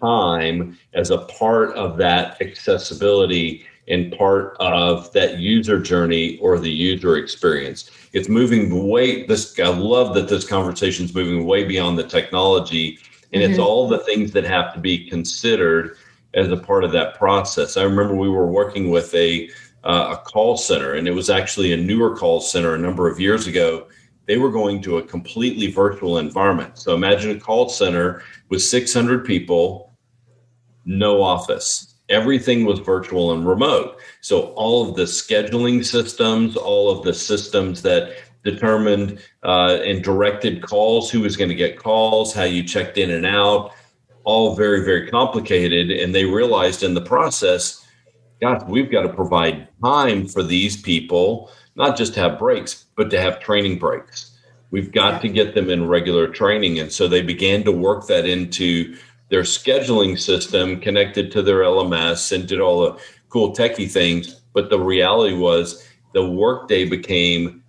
time 0.00 0.78
as 0.94 1.10
a 1.10 1.18
part 1.18 1.74
of 1.74 1.96
that 1.98 2.40
accessibility 2.42 3.64
and 3.88 4.16
part 4.16 4.56
of 4.58 5.12
that 5.12 5.38
user 5.38 5.80
journey 5.80 6.38
or 6.38 6.58
the 6.58 6.70
user 6.70 7.16
experience. 7.16 7.90
It's 8.12 8.28
moving 8.28 8.88
way 8.88 9.24
this 9.26 9.58
I 9.60 9.68
love 9.68 10.14
that 10.14 10.28
this 10.28 10.46
conversation 10.46 11.04
is 11.04 11.14
moving 11.14 11.46
way 11.46 11.64
beyond 11.64 11.98
the 11.98 12.04
technology 12.04 12.98
and 13.32 13.42
mm-hmm. 13.42 13.52
it's 13.52 13.60
all 13.60 13.88
the 13.88 13.98
things 13.98 14.32
that 14.32 14.44
have 14.44 14.74
to 14.74 14.80
be 14.80 15.08
considered 15.08 15.96
as 16.34 16.48
a 16.50 16.56
part 16.56 16.84
of 16.84 16.92
that 16.92 17.16
process. 17.16 17.76
I 17.76 17.84
remember 17.84 18.14
we 18.14 18.28
were 18.28 18.46
working 18.46 18.90
with 18.90 19.14
a 19.14 19.48
uh, 19.84 20.16
a 20.18 20.28
call 20.28 20.56
center 20.56 20.94
and 20.94 21.06
it 21.06 21.12
was 21.12 21.30
actually 21.30 21.72
a 21.72 21.76
newer 21.76 22.16
call 22.16 22.40
center 22.40 22.74
a 22.74 22.78
number 22.78 23.08
of 23.08 23.20
years 23.20 23.46
ago 23.46 23.86
they 24.26 24.38
were 24.38 24.50
going 24.50 24.82
to 24.82 24.98
a 24.98 25.02
completely 25.02 25.70
virtual 25.70 26.18
environment. 26.18 26.78
So 26.78 26.94
imagine 26.94 27.36
a 27.36 27.40
call 27.40 27.68
center 27.68 28.22
with 28.48 28.62
600 28.62 29.24
people, 29.24 29.92
no 30.84 31.22
office. 31.22 31.94
Everything 32.08 32.64
was 32.64 32.78
virtual 32.80 33.32
and 33.32 33.46
remote. 33.46 33.98
So 34.20 34.52
all 34.54 34.88
of 34.88 34.96
the 34.96 35.04
scheduling 35.04 35.84
systems, 35.84 36.56
all 36.56 36.90
of 36.90 37.04
the 37.04 37.14
systems 37.14 37.82
that 37.82 38.16
determined 38.44 39.18
uh, 39.42 39.78
and 39.84 40.02
directed 40.02 40.62
calls, 40.62 41.10
who 41.10 41.20
was 41.20 41.36
going 41.36 41.48
to 41.48 41.54
get 41.54 41.78
calls, 41.78 42.32
how 42.32 42.44
you 42.44 42.62
checked 42.62 42.98
in 42.98 43.10
and 43.10 43.26
out, 43.26 43.72
all 44.24 44.54
very, 44.54 44.84
very 44.84 45.08
complicated. 45.08 45.90
And 45.90 46.14
they 46.14 46.24
realized 46.24 46.82
in 46.82 46.94
the 46.94 47.00
process, 47.00 47.84
gosh, 48.40 48.62
we've 48.68 48.90
got 48.90 49.02
to 49.02 49.12
provide 49.12 49.68
time 49.82 50.26
for 50.26 50.42
these 50.42 50.80
people 50.80 51.50
not 51.76 51.96
just 51.96 52.14
to 52.14 52.20
have 52.20 52.38
breaks, 52.38 52.86
but 52.96 53.10
to 53.10 53.20
have 53.20 53.40
training 53.40 53.78
breaks. 53.78 54.32
We've 54.70 54.90
got 54.90 55.22
to 55.22 55.28
get 55.28 55.54
them 55.54 55.70
in 55.70 55.88
regular 55.88 56.26
training. 56.26 56.78
And 56.78 56.90
so 56.90 57.06
they 57.06 57.22
began 57.22 57.62
to 57.64 57.72
work 57.72 58.06
that 58.08 58.26
into 58.26 58.96
their 59.28 59.42
scheduling 59.42 60.18
system 60.18 60.80
connected 60.80 61.30
to 61.32 61.42
their 61.42 61.60
LMS 61.60 62.32
and 62.32 62.48
did 62.48 62.60
all 62.60 62.82
the 62.82 63.02
cool 63.28 63.54
techie 63.54 63.90
things. 63.90 64.40
But 64.52 64.70
the 64.70 64.80
reality 64.80 65.36
was 65.36 65.86
the 66.14 66.28
workday 66.28 66.88
became 66.88 67.62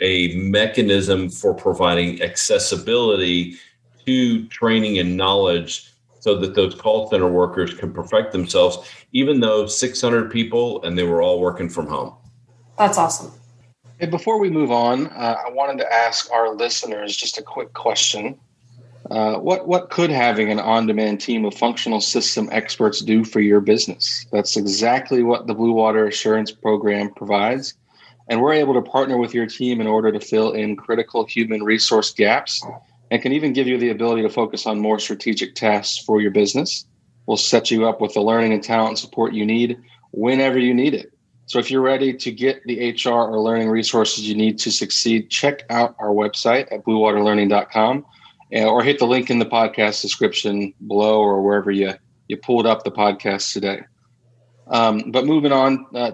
a 0.00 0.34
mechanism 0.36 1.30
for 1.30 1.54
providing 1.54 2.20
accessibility 2.22 3.56
to 4.04 4.46
training 4.48 4.98
and 4.98 5.16
knowledge 5.16 5.92
so 6.20 6.36
that 6.38 6.54
those 6.54 6.74
call 6.74 7.08
center 7.08 7.28
workers 7.28 7.72
can 7.72 7.92
perfect 7.92 8.32
themselves, 8.32 8.90
even 9.12 9.40
though 9.40 9.66
600 9.66 10.30
people 10.30 10.82
and 10.82 10.98
they 10.98 11.04
were 11.04 11.22
all 11.22 11.40
working 11.40 11.68
from 11.68 11.86
home. 11.86 12.14
That's 12.78 12.98
awesome. 12.98 13.32
Hey, 13.98 14.06
before 14.06 14.38
we 14.38 14.50
move 14.50 14.70
on, 14.70 15.06
uh, 15.06 15.36
I 15.46 15.50
wanted 15.50 15.78
to 15.78 15.92
ask 15.92 16.30
our 16.30 16.54
listeners 16.54 17.16
just 17.16 17.38
a 17.38 17.42
quick 17.42 17.72
question. 17.72 18.38
Uh, 19.10 19.36
what 19.36 19.68
what 19.68 19.88
could 19.88 20.10
having 20.10 20.50
an 20.50 20.58
on-demand 20.58 21.20
team 21.20 21.44
of 21.44 21.54
functional 21.54 22.00
system 22.00 22.48
experts 22.52 23.00
do 23.00 23.24
for 23.24 23.40
your 23.40 23.60
business? 23.60 24.26
That's 24.32 24.56
exactly 24.56 25.22
what 25.22 25.46
the 25.46 25.54
Blue 25.54 25.72
Water 25.72 26.06
Assurance 26.06 26.50
Program 26.50 27.14
provides, 27.14 27.74
and 28.28 28.42
we're 28.42 28.52
able 28.52 28.74
to 28.74 28.82
partner 28.82 29.16
with 29.16 29.32
your 29.32 29.46
team 29.46 29.80
in 29.80 29.86
order 29.86 30.10
to 30.12 30.20
fill 30.20 30.52
in 30.52 30.76
critical 30.76 31.24
human 31.24 31.62
resource 31.62 32.12
gaps, 32.12 32.62
and 33.10 33.22
can 33.22 33.32
even 33.32 33.52
give 33.52 33.68
you 33.68 33.78
the 33.78 33.90
ability 33.90 34.22
to 34.22 34.28
focus 34.28 34.66
on 34.66 34.80
more 34.80 34.98
strategic 34.98 35.54
tasks 35.54 36.04
for 36.04 36.20
your 36.20 36.32
business. 36.32 36.84
We'll 37.26 37.36
set 37.36 37.70
you 37.70 37.88
up 37.88 38.00
with 38.00 38.12
the 38.12 38.20
learning 38.20 38.52
and 38.52 38.62
talent 38.62 38.98
support 38.98 39.32
you 39.32 39.46
need 39.46 39.78
whenever 40.10 40.58
you 40.58 40.74
need 40.74 40.94
it. 40.94 41.12
So 41.46 41.60
if 41.60 41.70
you're 41.70 41.80
ready 41.80 42.12
to 42.12 42.32
get 42.32 42.62
the 42.64 42.90
HR 42.90 43.10
or 43.10 43.40
learning 43.40 43.70
resources 43.70 44.28
you 44.28 44.34
need 44.34 44.58
to 44.58 44.70
succeed, 44.70 45.30
check 45.30 45.62
out 45.70 45.94
our 46.00 46.08
website 46.08 46.70
at 46.72 46.84
bluewaterlearning.com 46.84 48.04
eh, 48.52 48.64
or 48.64 48.82
hit 48.82 48.98
the 48.98 49.06
link 49.06 49.30
in 49.30 49.38
the 49.38 49.46
podcast 49.46 50.02
description 50.02 50.74
below 50.88 51.20
or 51.20 51.42
wherever 51.42 51.70
you, 51.70 51.94
you 52.28 52.36
pulled 52.36 52.66
up 52.66 52.82
the 52.82 52.90
podcast 52.90 53.52
today. 53.52 53.80
Um, 54.66 55.12
but 55.12 55.24
moving 55.24 55.52
on, 55.52 55.86
uh, 55.94 56.12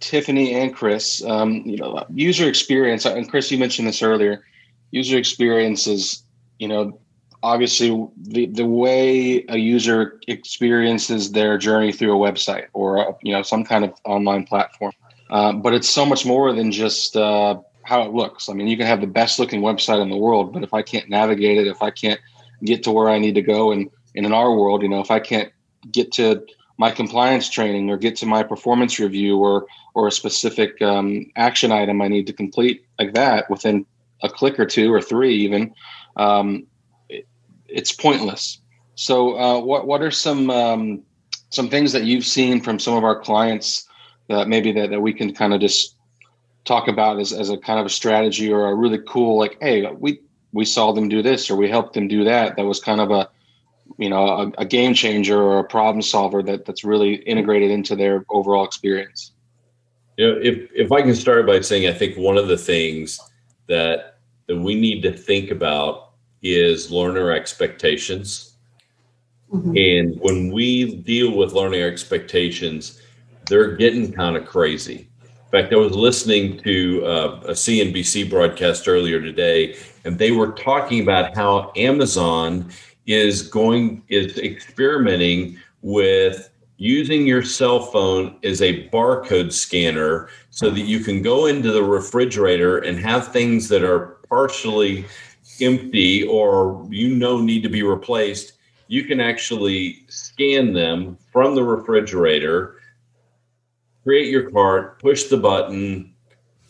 Tiffany 0.00 0.54
and 0.54 0.74
Chris, 0.74 1.24
um, 1.24 1.62
you 1.64 1.76
know, 1.76 2.04
user 2.12 2.48
experience, 2.48 3.06
and 3.06 3.30
Chris, 3.30 3.50
you 3.50 3.58
mentioned 3.58 3.86
this 3.86 4.02
earlier, 4.02 4.44
user 4.90 5.16
experience 5.16 5.86
is, 5.86 6.24
you 6.58 6.66
know, 6.66 6.98
obviously 7.46 7.88
the, 8.16 8.46
the 8.46 8.66
way 8.66 9.44
a 9.48 9.56
user 9.56 10.18
experiences 10.26 11.30
their 11.30 11.56
journey 11.56 11.92
through 11.92 12.12
a 12.12 12.32
website 12.32 12.66
or 12.72 12.96
a, 12.98 13.16
you 13.22 13.32
know 13.32 13.42
some 13.42 13.64
kind 13.64 13.84
of 13.84 13.92
online 14.04 14.44
platform. 14.44 14.92
Uh, 15.30 15.52
but 15.52 15.72
it's 15.72 15.88
so 15.88 16.04
much 16.04 16.26
more 16.26 16.52
than 16.52 16.70
just 16.72 17.16
uh, 17.16 17.56
how 17.82 18.02
it 18.02 18.12
looks. 18.12 18.48
I 18.48 18.52
mean 18.52 18.66
you 18.66 18.76
can 18.76 18.86
have 18.86 19.00
the 19.00 19.06
best 19.06 19.38
looking 19.38 19.60
website 19.60 20.02
in 20.02 20.10
the 20.10 20.16
world 20.16 20.52
but 20.52 20.64
if 20.64 20.74
i 20.74 20.82
can't 20.82 21.08
navigate 21.08 21.58
it 21.58 21.66
if 21.66 21.82
i 21.82 21.90
can't 21.90 22.20
get 22.64 22.82
to 22.84 22.90
where 22.90 23.08
i 23.08 23.18
need 23.18 23.34
to 23.34 23.42
go 23.42 23.70
and, 23.72 23.90
and 24.16 24.26
in 24.26 24.32
our 24.32 24.52
world 24.54 24.82
you 24.82 24.88
know 24.88 25.00
if 25.00 25.10
i 25.10 25.20
can't 25.20 25.52
get 25.92 26.10
to 26.12 26.44
my 26.78 26.90
compliance 26.90 27.48
training 27.48 27.90
or 27.90 27.96
get 27.96 28.16
to 28.16 28.26
my 28.26 28.42
performance 28.42 28.98
review 28.98 29.38
or 29.38 29.66
or 29.94 30.08
a 30.08 30.12
specific 30.12 30.80
um, 30.82 31.26
action 31.36 31.70
item 31.70 32.02
i 32.02 32.08
need 32.08 32.26
to 32.26 32.32
complete 32.32 32.84
like 32.98 33.14
that 33.14 33.48
within 33.50 33.86
a 34.22 34.28
click 34.28 34.58
or 34.58 34.66
two 34.66 34.92
or 34.92 35.00
three 35.00 35.34
even 35.34 35.72
um, 36.16 36.66
it's 37.68 37.92
pointless. 37.92 38.60
So, 38.94 39.38
uh, 39.38 39.60
what 39.60 39.86
what 39.86 40.02
are 40.02 40.10
some 40.10 40.50
um, 40.50 41.02
some 41.50 41.68
things 41.68 41.92
that 41.92 42.04
you've 42.04 42.26
seen 42.26 42.60
from 42.60 42.78
some 42.78 42.94
of 42.94 43.04
our 43.04 43.18
clients 43.20 43.86
that 44.28 44.48
maybe 44.48 44.72
that, 44.72 44.90
that 44.90 45.00
we 45.00 45.12
can 45.12 45.34
kind 45.34 45.54
of 45.54 45.60
just 45.60 45.96
talk 46.64 46.88
about 46.88 47.18
as, 47.18 47.32
as 47.32 47.48
a 47.50 47.56
kind 47.56 47.78
of 47.78 47.86
a 47.86 47.90
strategy 47.90 48.52
or 48.52 48.68
a 48.68 48.74
really 48.74 48.98
cool 49.06 49.38
like 49.38 49.56
hey 49.60 49.86
we 49.92 50.20
we 50.52 50.64
saw 50.64 50.92
them 50.92 51.08
do 51.08 51.22
this 51.22 51.50
or 51.50 51.56
we 51.56 51.68
helped 51.68 51.94
them 51.94 52.08
do 52.08 52.24
that 52.24 52.56
that 52.56 52.64
was 52.64 52.80
kind 52.80 53.00
of 53.00 53.10
a 53.10 53.28
you 53.98 54.10
know 54.10 54.26
a, 54.26 54.52
a 54.58 54.64
game 54.64 54.92
changer 54.92 55.40
or 55.40 55.60
a 55.60 55.64
problem 55.64 56.02
solver 56.02 56.42
that 56.42 56.64
that's 56.64 56.84
really 56.84 57.14
integrated 57.14 57.70
into 57.70 57.94
their 57.94 58.24
overall 58.30 58.64
experience 58.64 59.32
you 60.16 60.26
know 60.26 60.38
if 60.42 60.68
if 60.74 60.90
i 60.90 61.00
can 61.00 61.14
start 61.14 61.46
by 61.46 61.60
saying 61.60 61.86
i 61.86 61.92
think 61.92 62.16
one 62.16 62.36
of 62.36 62.48
the 62.48 62.58
things 62.58 63.20
that 63.68 64.18
that 64.48 64.58
we 64.58 64.74
need 64.74 65.02
to 65.02 65.12
think 65.12 65.52
about 65.52 66.05
is 66.42 66.90
learner 66.90 67.32
expectations 67.32 68.56
mm-hmm. 69.52 69.76
and 69.76 70.20
when 70.20 70.52
we 70.52 70.96
deal 70.96 71.36
with 71.36 71.52
learning 71.52 71.82
expectations 71.82 73.00
they're 73.48 73.76
getting 73.76 74.12
kind 74.12 74.36
of 74.36 74.46
crazy 74.46 75.08
in 75.46 75.62
fact, 75.62 75.72
I 75.72 75.76
was 75.76 75.94
listening 75.94 76.58
to 76.64 77.06
uh, 77.06 77.40
a 77.44 77.52
CNBC 77.52 78.28
broadcast 78.28 78.88
earlier 78.88 79.20
today, 79.20 79.76
and 80.04 80.18
they 80.18 80.32
were 80.32 80.50
talking 80.50 81.02
about 81.02 81.36
how 81.36 81.70
Amazon 81.76 82.68
is 83.06 83.42
going 83.42 84.02
is 84.08 84.36
experimenting 84.38 85.56
with 85.82 86.50
using 86.78 87.26
your 87.26 87.42
cell 87.42 87.78
phone 87.80 88.36
as 88.42 88.60
a 88.60 88.88
barcode 88.88 89.52
scanner 89.52 90.28
so 90.50 90.68
that 90.68 90.80
you 90.80 91.00
can 91.00 91.22
go 91.22 91.46
into 91.46 91.70
the 91.70 91.82
refrigerator 91.82 92.78
and 92.78 92.98
have 92.98 93.32
things 93.32 93.68
that 93.68 93.84
are 93.84 94.18
partially 94.28 95.04
empty 95.60 96.24
or 96.24 96.86
you 96.90 97.14
know 97.14 97.40
need 97.40 97.62
to 97.62 97.68
be 97.68 97.82
replaced 97.82 98.52
you 98.88 99.04
can 99.04 99.20
actually 99.20 100.04
scan 100.08 100.72
them 100.72 101.18
from 101.32 101.54
the 101.54 101.62
refrigerator 101.62 102.76
create 104.06 104.30
your 104.30 104.48
cart, 104.52 105.00
push 105.00 105.24
the 105.24 105.36
button, 105.36 106.14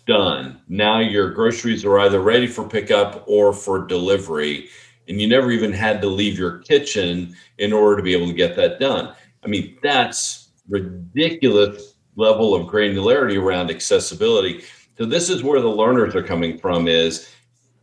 done. 0.07 0.59
Now 0.69 1.01
your 1.01 1.29
groceries 1.33 1.85
are 1.85 1.99
either 1.99 2.21
ready 2.21 2.47
for 2.47 2.67
pickup 2.67 3.25
or 3.27 3.53
for 3.53 3.87
delivery. 3.87 4.71
And 5.07 5.21
you 5.21 5.29
never 5.29 5.51
even 5.51 5.71
had 5.71 6.01
to 6.01 6.07
leave 6.07 6.39
your 6.39 6.61
kitchen 6.61 7.37
in 7.59 7.75
order 7.75 7.99
to 7.99 8.03
be 8.03 8.15
able 8.15 8.29
to 8.29 8.33
get 8.33 8.57
that 8.57 8.81
done. 8.81 9.15
I 9.45 9.49
mean, 9.49 9.77
that's 9.83 10.49
ridiculous 10.67 11.97
level 12.17 12.55
of 12.55 12.69
granularity 12.69 13.39
around 13.39 13.69
accessibility. 13.69 14.63
So 14.97 15.05
this 15.05 15.29
is 15.29 15.43
where 15.43 15.61
the 15.61 15.69
learners 15.69 16.15
are 16.15 16.23
coming 16.23 16.57
from 16.57 16.89
is 16.89 17.31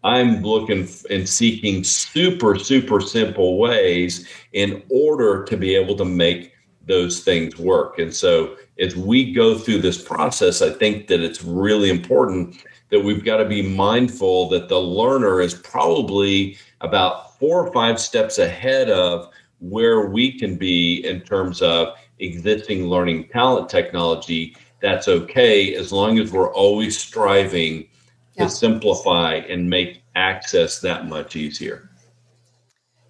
I'm 0.03 0.41
looking 0.41 0.87
and 1.09 1.27
seeking 1.27 1.83
super, 1.83 2.57
super 2.59 2.99
simple 2.99 3.57
ways 3.57 4.27
in 4.51 4.83
order 4.89 5.45
to 5.45 5.55
be 5.55 5.75
able 5.75 5.95
to 5.97 6.05
make 6.05 6.53
those 6.85 7.23
things 7.23 7.57
work. 7.57 7.99
And 7.99 8.13
so 8.13 8.57
as 8.79 8.95
we 8.95 9.31
go 9.31 9.57
through 9.57 9.79
this 9.79 10.01
process, 10.01 10.61
I 10.61 10.71
think 10.71 11.07
that 11.07 11.21
it's 11.21 11.43
really 11.43 11.89
important 11.89 12.57
that 12.89 12.99
we've 12.99 13.23
got 13.23 13.37
to 13.37 13.45
be 13.45 13.61
mindful 13.61 14.49
that 14.49 14.67
the 14.67 14.79
learner 14.79 15.41
is 15.41 15.53
probably 15.53 16.57
about 16.81 17.39
four 17.39 17.65
or 17.65 17.71
five 17.71 17.99
steps 17.99 18.37
ahead 18.39 18.89
of 18.89 19.29
where 19.59 20.07
we 20.07 20.37
can 20.37 20.57
be 20.57 21.05
in 21.05 21.21
terms 21.21 21.61
of 21.61 21.95
existing 22.19 22.87
learning 22.87 23.29
talent 23.29 23.69
technology. 23.69 24.55
That's 24.81 25.07
okay 25.07 25.75
as 25.75 25.93
long 25.93 26.19
as 26.19 26.31
we're 26.31 26.53
always 26.53 26.99
striving 26.99 27.87
yeah. 28.35 28.45
to 28.45 28.49
simplify 28.49 29.35
and 29.35 29.69
make 29.69 30.03
access 30.15 30.79
that 30.79 31.07
much 31.07 31.35
easier. 31.35 31.89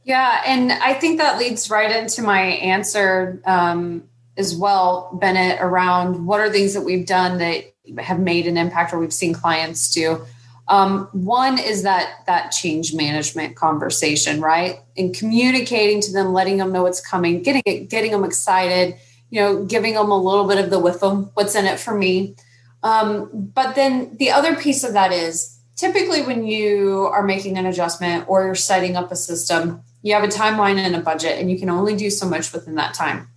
Yeah, 0.06 0.42
and 0.46 0.72
I 0.72 0.94
think 0.96 1.20
that 1.20 1.38
leads 1.40 1.70
right 1.70 1.90
into 1.90 2.22
my 2.22 2.42
answer 2.42 3.42
um, 3.46 4.04
as 4.38 4.56
well, 4.56 5.18
Bennett, 5.22 5.60
around 5.62 6.26
what 6.26 6.42
are 6.42 6.50
things 6.50 6.74
that 6.74 6.82
we've 6.82 7.06
done 7.06 7.38
that 7.38 7.74
have 8.00 8.20
made 8.20 8.48
an 8.48 8.58
impact 8.58 8.94
or 8.94 9.00
we've 9.00 9.14
seen 9.14 9.34
clients 9.34 9.92
do. 9.94 10.26
Um, 10.68 11.10
one 11.12 11.58
is 11.58 11.84
that 11.84 12.24
that 12.26 12.52
change 12.52 12.94
management 12.94 13.56
conversation, 13.56 14.42
right? 14.42 14.80
And 14.98 15.14
communicating 15.14 16.02
to 16.02 16.12
them, 16.12 16.34
letting 16.34 16.58
them 16.58 16.72
know 16.72 16.84
what's 16.84 17.06
coming, 17.06 17.42
getting 17.42 17.64
it, 17.66 17.90
getting 17.90 18.12
them 18.12 18.24
excited, 18.24 18.96
you 19.30 19.42
know, 19.42 19.66
giving 19.66 19.94
them 19.94 20.10
a 20.10 20.18
little 20.18 20.48
bit 20.48 20.64
of 20.64 20.70
the 20.70 20.80
WIIFM, 20.80 21.32
what's 21.34 21.56
in 21.56 21.66
it 21.66 21.80
for 21.80 21.98
me. 21.98 22.36
Um, 22.84 23.30
but 23.54 23.76
then 23.76 24.16
the 24.18 24.32
other 24.32 24.56
piece 24.56 24.84
of 24.84 24.94
that 24.94 25.12
is 25.12 25.60
typically 25.76 26.22
when 26.22 26.46
you 26.46 27.10
are 27.12 27.24
making 27.24 27.58
an 27.58 27.66
adjustment 27.66 28.26
or 28.28 28.44
you're 28.44 28.56
setting 28.56 28.96
up 28.96 29.12
a 29.12 29.16
system, 29.16 29.82
you 30.02 30.14
have 30.14 30.24
a 30.24 30.28
timeline 30.28 30.78
and 30.78 30.96
a 30.96 31.00
budget, 31.00 31.40
and 31.40 31.50
you 31.50 31.58
can 31.58 31.70
only 31.70 31.96
do 31.96 32.10
so 32.10 32.28
much 32.28 32.52
within 32.52 32.76
that 32.76 32.94
time 32.94 33.30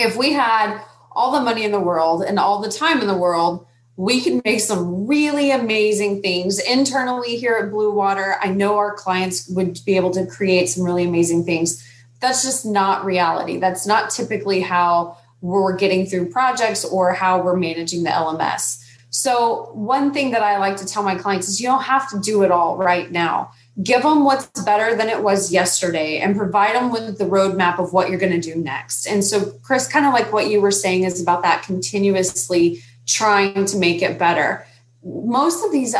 if 0.00 0.16
we 0.16 0.32
had 0.32 0.82
all 1.12 1.32
the 1.32 1.40
money 1.40 1.64
in 1.64 1.72
the 1.72 1.80
world 1.80 2.22
and 2.22 2.38
all 2.38 2.60
the 2.60 2.70
time 2.70 3.00
in 3.00 3.06
the 3.06 3.16
world, 3.16 3.66
we 3.96 4.20
can 4.20 4.40
make 4.44 4.60
some 4.60 5.06
really 5.06 5.50
amazing 5.50 6.22
things 6.22 6.58
internally 6.58 7.36
here 7.36 7.56
at 7.56 7.70
Blue 7.70 7.92
Water. 7.92 8.36
I 8.40 8.48
know 8.48 8.76
our 8.78 8.94
clients 8.94 9.48
would 9.50 9.78
be 9.84 9.96
able 9.96 10.10
to 10.12 10.26
create 10.26 10.68
some 10.70 10.84
really 10.84 11.04
amazing 11.04 11.44
things. 11.44 11.86
That's 12.20 12.42
just 12.42 12.64
not 12.64 13.04
reality. 13.04 13.58
That's 13.58 13.86
not 13.86 14.10
typically 14.10 14.60
how 14.60 15.18
we're 15.40 15.76
getting 15.76 16.06
through 16.06 16.30
projects 16.30 16.84
or 16.84 17.12
how 17.12 17.42
we're 17.42 17.56
managing 17.56 18.02
the 18.02 18.10
LMS. 18.10 18.84
So, 19.10 19.70
one 19.72 20.12
thing 20.12 20.30
that 20.30 20.42
I 20.42 20.58
like 20.58 20.76
to 20.76 20.86
tell 20.86 21.02
my 21.02 21.16
clients 21.16 21.48
is 21.48 21.60
you 21.60 21.66
don't 21.66 21.82
have 21.82 22.08
to 22.10 22.20
do 22.20 22.42
it 22.42 22.50
all 22.50 22.76
right 22.76 23.10
now 23.10 23.52
give 23.82 24.02
them 24.02 24.24
what's 24.24 24.46
better 24.64 24.96
than 24.96 25.08
it 25.08 25.22
was 25.22 25.52
yesterday 25.52 26.18
and 26.18 26.36
provide 26.36 26.74
them 26.74 26.90
with 26.90 27.18
the 27.18 27.24
roadmap 27.24 27.78
of 27.78 27.92
what 27.92 28.10
you're 28.10 28.18
going 28.18 28.32
to 28.32 28.40
do 28.40 28.60
next. 28.60 29.06
And 29.06 29.24
so, 29.24 29.52
Chris, 29.62 29.86
kind 29.86 30.06
of 30.06 30.12
like 30.12 30.32
what 30.32 30.48
you 30.48 30.60
were 30.60 30.70
saying 30.70 31.04
is 31.04 31.20
about 31.20 31.42
that 31.42 31.62
continuously 31.62 32.82
trying 33.06 33.64
to 33.66 33.76
make 33.76 34.02
it 34.02 34.18
better. 34.18 34.66
Most 35.02 35.64
of 35.64 35.72
these, 35.72 35.94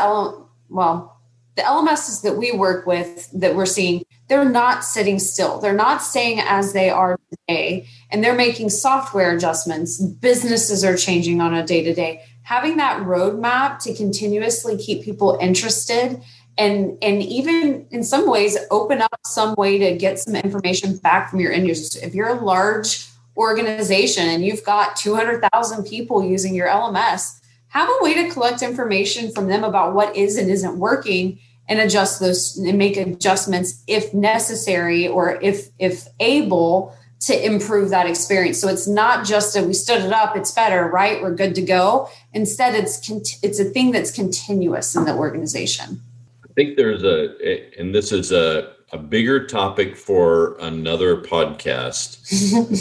well, 0.69 1.19
the 1.55 1.61
LMSs 1.61 2.21
that 2.23 2.37
we 2.37 2.51
work 2.51 2.85
with 2.85 3.29
that 3.31 3.55
we're 3.55 3.65
seeing, 3.65 4.03
they're 4.31 4.45
not 4.45 4.85
sitting 4.85 5.19
still. 5.19 5.59
They're 5.59 5.73
not 5.73 6.01
staying 6.01 6.39
as 6.39 6.71
they 6.71 6.89
are 6.89 7.19
today, 7.29 7.85
and 8.09 8.23
they're 8.23 8.33
making 8.33 8.69
software 8.69 9.35
adjustments. 9.35 10.01
Businesses 10.01 10.85
are 10.85 10.95
changing 10.95 11.41
on 11.41 11.53
a 11.53 11.65
day 11.65 11.83
to 11.83 11.93
day. 11.93 12.23
Having 12.43 12.77
that 12.77 13.01
roadmap 13.01 13.79
to 13.79 13.93
continuously 13.93 14.77
keep 14.77 15.03
people 15.03 15.37
interested 15.41 16.23
and 16.57 16.97
and 17.01 17.21
even 17.21 17.85
in 17.91 18.05
some 18.05 18.29
ways 18.29 18.57
open 18.71 19.01
up 19.01 19.11
some 19.25 19.53
way 19.55 19.77
to 19.77 19.97
get 19.97 20.17
some 20.17 20.35
information 20.35 20.95
back 20.97 21.29
from 21.29 21.41
your 21.41 21.51
end 21.51 21.67
users 21.67 21.95
if 22.01 22.13
you're 22.13 22.27
a 22.27 22.43
large 22.43 23.07
organization 23.37 24.27
and 24.27 24.43
you've 24.43 24.63
got 24.65 24.97
200,000 24.97 25.85
people 25.85 26.25
using 26.25 26.53
your 26.53 26.67
LMS 26.67 27.39
have 27.69 27.87
a 27.87 28.03
way 28.03 28.13
to 28.15 28.29
collect 28.29 28.61
information 28.61 29.31
from 29.31 29.47
them 29.47 29.63
about 29.63 29.93
what 29.93 30.13
is 30.15 30.37
and 30.37 30.49
isn't 30.49 30.77
working 30.77 31.39
and 31.71 31.79
adjust 31.79 32.19
those 32.19 32.57
and 32.57 32.77
make 32.77 32.97
adjustments 32.97 33.81
if 33.87 34.13
necessary 34.13 35.07
or 35.07 35.39
if 35.41 35.69
if 35.79 36.09
able 36.19 36.93
to 37.21 37.45
improve 37.45 37.91
that 37.91 38.07
experience. 38.07 38.59
So 38.59 38.67
it's 38.67 38.89
not 38.89 39.25
just 39.25 39.53
that 39.53 39.65
we 39.65 39.73
stood 39.73 40.01
it 40.01 40.11
up, 40.11 40.35
it's 40.35 40.51
better, 40.51 40.87
right? 40.87 41.21
We're 41.21 41.33
good 41.33 41.55
to 41.55 41.61
go. 41.61 42.09
Instead, 42.33 42.75
it's 42.75 43.09
it's 43.41 43.59
a 43.59 43.63
thing 43.63 43.91
that's 43.91 44.11
continuous 44.11 44.97
in 44.97 45.05
the 45.05 45.15
organization. 45.15 46.01
I 46.43 46.53
think 46.53 46.75
there's 46.75 47.03
a, 47.03 47.79
and 47.79 47.95
this 47.95 48.11
is 48.11 48.33
a, 48.33 48.73
a 48.91 48.97
bigger 48.97 49.47
topic 49.47 49.95
for 49.95 50.57
another 50.59 51.21
podcast. 51.21 52.19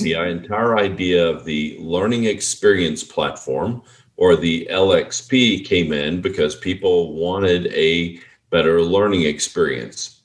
the 0.02 0.14
entire 0.14 0.76
idea 0.78 1.28
of 1.28 1.44
the 1.44 1.76
learning 1.78 2.24
experience 2.24 3.04
platform 3.04 3.82
or 4.16 4.34
the 4.34 4.66
LXP 4.68 5.64
came 5.64 5.92
in 5.92 6.20
because 6.20 6.56
people 6.56 7.14
wanted 7.14 7.68
a 7.68 8.20
better 8.50 8.82
learning 8.82 9.22
experience. 9.22 10.20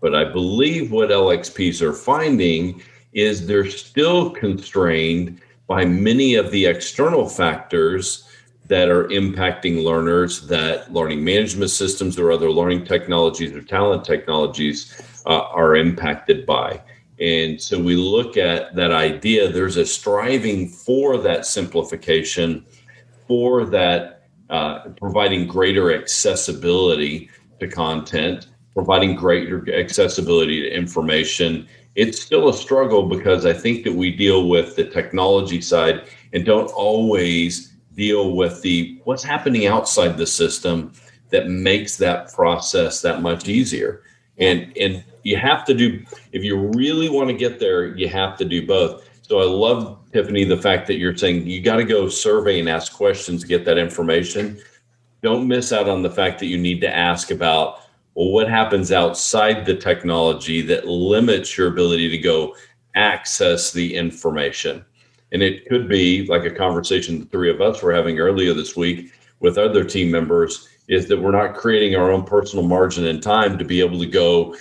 But 0.00 0.14
I 0.14 0.24
believe 0.24 0.92
what 0.92 1.10
LXPs 1.10 1.80
are 1.82 1.92
finding 1.92 2.82
is 3.12 3.46
they're 3.46 3.70
still 3.70 4.30
constrained 4.30 5.40
by 5.66 5.84
many 5.84 6.34
of 6.34 6.50
the 6.50 6.66
external 6.66 7.28
factors 7.28 8.24
that 8.66 8.88
are 8.88 9.04
impacting 9.08 9.82
learners 9.82 10.46
that 10.46 10.92
learning 10.92 11.24
management 11.24 11.70
systems 11.70 12.18
or 12.18 12.30
other 12.30 12.50
learning 12.50 12.84
technologies 12.84 13.52
or 13.52 13.62
talent 13.62 14.04
technologies 14.04 15.20
uh, 15.26 15.40
are 15.40 15.74
impacted 15.74 16.44
by. 16.46 16.80
And 17.20 17.60
so 17.60 17.82
we 17.82 17.96
look 17.96 18.36
at 18.36 18.76
that 18.76 18.92
idea, 18.92 19.48
there's 19.48 19.76
a 19.76 19.86
striving 19.86 20.68
for 20.68 21.16
that 21.18 21.46
simplification, 21.46 22.64
for 23.26 23.64
that 23.66 24.28
uh, 24.50 24.90
providing 24.96 25.46
greater 25.46 25.92
accessibility 25.92 27.28
to 27.60 27.68
content, 27.68 28.48
providing 28.74 29.14
greater 29.14 29.64
accessibility 29.74 30.62
to 30.62 30.74
information. 30.74 31.66
It's 31.94 32.20
still 32.20 32.48
a 32.48 32.54
struggle 32.54 33.08
because 33.08 33.44
I 33.44 33.52
think 33.52 33.84
that 33.84 33.94
we 33.94 34.10
deal 34.14 34.48
with 34.48 34.76
the 34.76 34.84
technology 34.84 35.60
side 35.60 36.04
and 36.32 36.44
don't 36.44 36.70
always 36.70 37.74
deal 37.94 38.36
with 38.36 38.62
the 38.62 39.00
what's 39.04 39.24
happening 39.24 39.66
outside 39.66 40.16
the 40.16 40.26
system 40.26 40.92
that 41.30 41.48
makes 41.48 41.96
that 41.96 42.32
process 42.32 43.02
that 43.02 43.20
much 43.20 43.48
easier 43.48 44.02
and 44.38 44.72
and 44.78 45.02
you 45.24 45.36
have 45.36 45.64
to 45.64 45.74
do 45.74 46.00
if 46.30 46.44
you 46.44 46.56
really 46.74 47.08
want 47.08 47.28
to 47.28 47.34
get 47.34 47.58
there 47.58 47.96
you 47.96 48.08
have 48.08 48.36
to 48.38 48.44
do 48.44 48.64
both 48.64 49.08
So 49.22 49.40
I 49.40 49.44
love 49.44 49.98
Tiffany 50.12 50.44
the 50.44 50.56
fact 50.56 50.86
that 50.86 50.96
you're 50.96 51.16
saying 51.16 51.46
you 51.46 51.60
got 51.60 51.76
to 51.76 51.84
go 51.84 52.08
survey 52.08 52.60
and 52.60 52.68
ask 52.68 52.92
questions 52.92 53.42
to 53.42 53.46
get 53.46 53.64
that 53.66 53.76
information. 53.76 54.58
Don't 55.22 55.48
miss 55.48 55.72
out 55.72 55.88
on 55.88 56.02
the 56.02 56.10
fact 56.10 56.38
that 56.38 56.46
you 56.46 56.58
need 56.58 56.80
to 56.80 56.94
ask 56.94 57.30
about 57.30 57.80
well, 58.14 58.30
what 58.30 58.48
happens 58.48 58.90
outside 58.90 59.64
the 59.64 59.76
technology 59.76 60.60
that 60.62 60.86
limits 60.86 61.56
your 61.56 61.68
ability 61.68 62.08
to 62.08 62.18
go 62.18 62.54
access 62.94 63.72
the 63.72 63.94
information. 63.94 64.84
And 65.30 65.42
it 65.42 65.68
could 65.68 65.88
be 65.88 66.26
like 66.26 66.44
a 66.44 66.50
conversation 66.50 67.20
the 67.20 67.26
three 67.26 67.50
of 67.50 67.60
us 67.60 67.82
were 67.82 67.92
having 67.92 68.18
earlier 68.18 68.54
this 68.54 68.76
week 68.76 69.12
with 69.40 69.58
other 69.58 69.84
team 69.84 70.10
members 70.10 70.68
is 70.88 71.06
that 71.08 71.20
we're 71.20 71.30
not 71.30 71.54
creating 71.54 71.94
our 71.94 72.10
own 72.10 72.24
personal 72.24 72.66
margin 72.66 73.06
and 73.06 73.22
time 73.22 73.58
to 73.58 73.64
be 73.64 73.80
able 73.80 73.98
to 73.98 74.06
go 74.06 74.56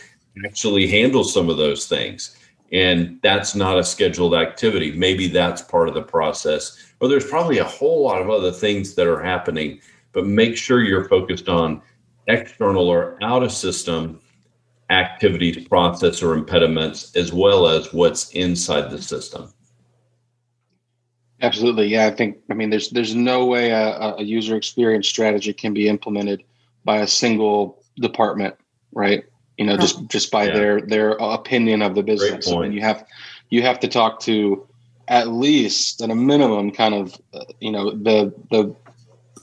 actually 0.46 0.88
handle 0.88 1.24
some 1.24 1.50
of 1.50 1.58
those 1.58 1.88
things. 1.88 2.36
And 2.72 3.20
that's 3.24 3.56
not 3.56 3.80
a 3.80 3.84
scheduled 3.84 4.36
activity. 4.36 4.92
Maybe 4.92 5.28
that's 5.28 5.62
part 5.62 5.88
of 5.88 5.94
the 5.94 6.02
process. 6.02 6.94
Or 7.00 7.08
there's 7.08 7.26
probably 7.26 7.60
a 7.60 7.64
whole 7.64 8.04
lot 8.04 8.22
of 8.22 8.30
other 8.30 8.52
things 8.52 8.94
that 8.96 9.08
are 9.08 9.24
happening, 9.24 9.80
but 10.14 10.26
make 10.26 10.58
sure 10.58 10.84
you're 10.84 11.08
focused 11.08 11.50
on 11.50 11.82
external 12.28 12.88
or 12.88 13.18
out 13.22 13.44
of 13.44 13.52
system 13.52 14.20
activities, 14.90 15.68
process, 15.68 16.22
or 16.22 16.34
impediments, 16.34 17.16
as 17.16 17.34
well 17.34 17.68
as 17.68 17.94
what's 17.94 18.30
inside 18.32 18.90
the 18.90 19.02
system. 19.02 19.54
Absolutely, 21.42 21.88
yeah. 21.88 22.08
I 22.08 22.12
think 22.12 22.38
I 22.50 22.54
mean 22.54 22.70
there's 22.70 22.90
there's 22.90 23.14
no 23.14 23.46
way 23.46 23.70
a, 23.70 24.16
a 24.18 24.24
user 24.24 24.56
experience 24.56 25.08
strategy 25.08 25.54
can 25.54 25.74
be 25.74 25.88
implemented 25.88 26.44
by 26.84 26.98
a 26.98 27.08
single 27.08 27.84
department, 27.98 28.56
right? 28.92 29.24
You 29.58 29.66
know, 29.66 29.78
just 29.78 30.08
just 30.08 30.32
by 30.32 30.46
yeah. 30.46 30.54
their 30.54 30.82
their 30.82 31.12
opinion 31.20 31.82
of 31.84 31.94
the 31.94 32.02
business. 32.02 32.52
I 32.52 32.60
mean, 32.60 32.72
you 32.72 32.82
have 32.82 33.06
you 33.50 33.62
have 33.62 33.80
to 33.82 33.88
talk 33.88 34.20
to 34.22 34.68
at 35.08 35.28
least 35.28 36.02
at 36.02 36.10
a 36.10 36.16
minimum, 36.16 36.72
kind 36.72 36.96
of 36.96 37.22
uh, 37.34 37.46
you 37.60 37.72
know 37.72 37.92
the 37.92 38.34
the 38.50 38.76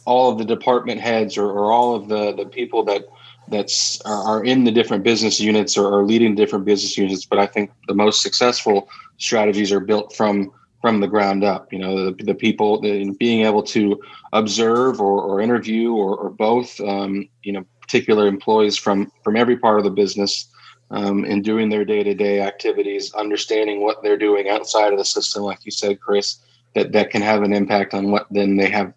all 0.07 0.31
of 0.31 0.39
the 0.39 0.45
department 0.45 1.01
heads 1.01 1.37
or, 1.37 1.47
or 1.51 1.73
all 1.73 1.95
of 1.95 2.09
the 2.09 2.33
the 2.33 2.47
people 2.47 2.85
that 2.85 3.07
that's 3.49 4.01
are, 4.03 4.43
in 4.43 4.65
the 4.65 4.73
different 4.73 5.05
business 5.05 5.39
units 5.39 5.77
or 5.77 5.93
are 5.95 6.05
leading 6.05 6.35
different 6.35 6.65
business 6.65 6.97
units. 6.97 7.27
But 7.27 7.39
I 7.39 7.47
think 7.47 7.71
the 7.89 7.95
most 7.95 8.23
successful 8.23 8.89
strategies 9.19 9.73
are 9.73 9.81
built 9.81 10.15
from 10.15 10.51
from 10.81 11.01
the 11.01 11.07
ground 11.07 11.45
up. 11.45 11.73
You 11.73 11.79
know, 11.79 12.11
the, 12.11 12.25
the 12.25 12.35
people 12.35 12.81
the, 12.81 13.11
being 13.19 13.47
able 13.47 13.63
to 13.65 14.01
observe 14.33 15.01
or, 15.01 15.23
or 15.23 15.41
interview 15.41 15.93
or, 15.93 16.17
or 16.17 16.31
both. 16.31 16.81
Um, 16.81 17.29
you 17.43 17.53
know, 17.53 17.65
particular 17.81 18.27
employees 18.27 18.77
from 18.77 19.13
from 19.23 19.37
every 19.37 19.57
part 19.57 19.79
of 19.79 19.85
the 19.85 19.91
business. 19.91 20.49
Um, 20.91 21.25
and 21.25 21.43
doing 21.43 21.71
their 21.71 21.85
day-to-day 21.85 22.41
activities, 22.41 23.13
understanding 23.15 23.81
what 23.81 24.03
they're 24.03 24.19
doing 24.19 24.51
outside 24.51 24.93
of 24.93 24.99
the 24.99 25.05
system, 25.05 25.43
like 25.43 25.65
you 25.65 25.73
said, 25.73 25.99
Chris, 25.99 26.37
that 26.75 26.93
that 26.93 27.11
can 27.11 27.23
have 27.23 27.43
an 27.43 27.55
impact 27.55 27.95
on 27.95 28.11
what 28.11 28.27
then 28.31 28.59
they 28.59 28.69
have 28.69 28.93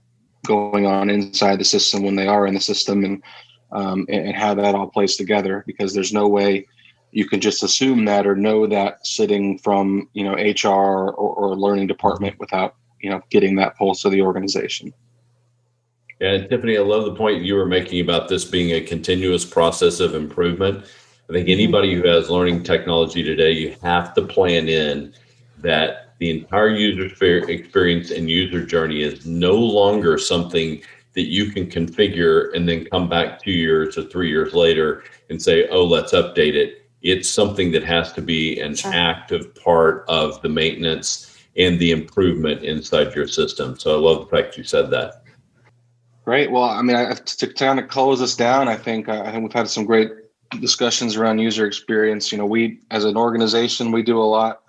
going 0.48 0.86
on 0.86 1.10
inside 1.10 1.60
the 1.60 1.66
system 1.66 2.04
when 2.04 2.16
they 2.16 2.28
are 2.28 2.48
in 2.48 2.54
the 2.54 2.60
system, 2.60 3.04
and 3.04 3.24
um, 3.72 4.06
and, 4.10 4.36
that 4.60 4.76
all 4.76 4.88
plays 4.88 5.16
together. 5.16 5.64
Because 5.68 5.94
there's 5.94 6.14
no 6.14 6.28
way 6.28 6.66
you 7.12 7.28
can 7.28 7.40
just 7.40 7.64
assume 7.64 8.06
that 8.06 8.26
or 8.26 8.36
know 8.36 8.68
that 8.68 9.06
sitting 9.06 9.60
from 9.60 10.10
you 10.14 10.24
know 10.24 10.34
HR 10.34 11.12
or, 11.12 11.12
or 11.12 11.56
learning 11.56 11.88
department 11.88 12.40
without 12.40 12.76
you 13.02 13.10
know 13.10 13.22
getting 13.30 13.56
that 13.58 13.76
pulse 13.78 14.06
of 14.06 14.12
the 14.12 14.22
organization. 14.22 14.94
Yeah, 16.20 16.48
Tiffany, 16.48 16.78
I 16.78 16.82
love 16.82 17.06
the 17.06 17.14
point 17.14 17.44
you 17.44 17.56
were 17.56 17.68
making 17.68 18.02
about 18.02 18.28
this 18.28 18.44
being 18.44 18.72
a 18.72 18.82
continuous 18.82 19.46
process 19.46 20.00
of 20.00 20.16
improvement. 20.16 20.86
I 21.30 21.34
think 21.34 21.50
anybody 21.50 21.94
who 21.94 22.08
has 22.08 22.30
learning 22.30 22.64
technology 22.64 23.22
today, 23.22 23.52
you 23.52 23.76
have 23.84 24.14
to 24.16 24.24
plan 24.24 24.68
in 24.68 25.14
that 25.60 26.07
the 26.20 26.30
entire 26.30 26.70
user 26.70 27.06
experience 27.50 28.12
and 28.12 28.30
user 28.30 28.66
journey 28.66 29.02
is 29.02 29.26
no 29.26 29.56
longer 29.56 30.18
something 30.18 30.82
that 31.14 31.28
you 31.28 31.52
can 31.52 31.68
configure 31.68 32.54
and 32.56 32.68
then 32.68 32.86
come 32.86 33.10
back 33.10 33.42
two 33.42 33.52
years 33.52 33.98
or 33.98 34.04
three 34.04 34.30
years 34.30 34.54
later 34.54 35.04
and 35.30 35.42
say, 35.42 35.68
oh, 35.70 35.84
let's 35.84 36.14
update 36.14 36.54
it 36.54 36.88
it's 37.02 37.30
something 37.30 37.72
that 37.72 37.84
has 37.84 38.12
to 38.14 38.22
be 38.22 38.60
an 38.60 38.76
sure. 38.76 38.92
active 38.94 39.54
part 39.56 40.04
of 40.08 40.42
the 40.42 40.50
maintenance 40.50 41.38
and 41.56 41.80
the 41.80 41.92
improvement 41.92 42.64
inside 42.64 43.16
your 43.16 43.28
system. 43.28 43.78
So 43.78 43.96
I 43.96 44.00
love 44.00 44.30
the 44.30 44.36
fact 44.36 44.58
you 44.58 44.64
said 44.64 44.90
that. 44.92 45.24
Great. 46.26 46.52
Well, 46.52 46.64
I 46.64 46.82
mean, 46.82 46.96
I, 46.96 47.14
to 47.14 47.54
kind 47.54 47.80
of 47.80 47.88
close 47.88 48.20
this 48.20 48.36
down, 48.36 48.68
I 48.68 48.76
think 48.76 49.08
uh, 49.08 49.24
I 49.26 49.32
think 49.32 49.44
we've 49.44 49.54
had 49.54 49.70
some 49.70 49.86
great 49.86 50.12
discussions 50.60 51.16
around 51.16 51.40
user 51.40 51.66
experience. 51.66 52.32
You 52.32 52.38
know, 52.38 52.46
we 52.46 52.82
as 52.92 53.06
an 53.06 53.16
organization, 53.16 53.92
we 53.92 54.04
do 54.04 54.20
a 54.20 54.24
lot 54.24 54.64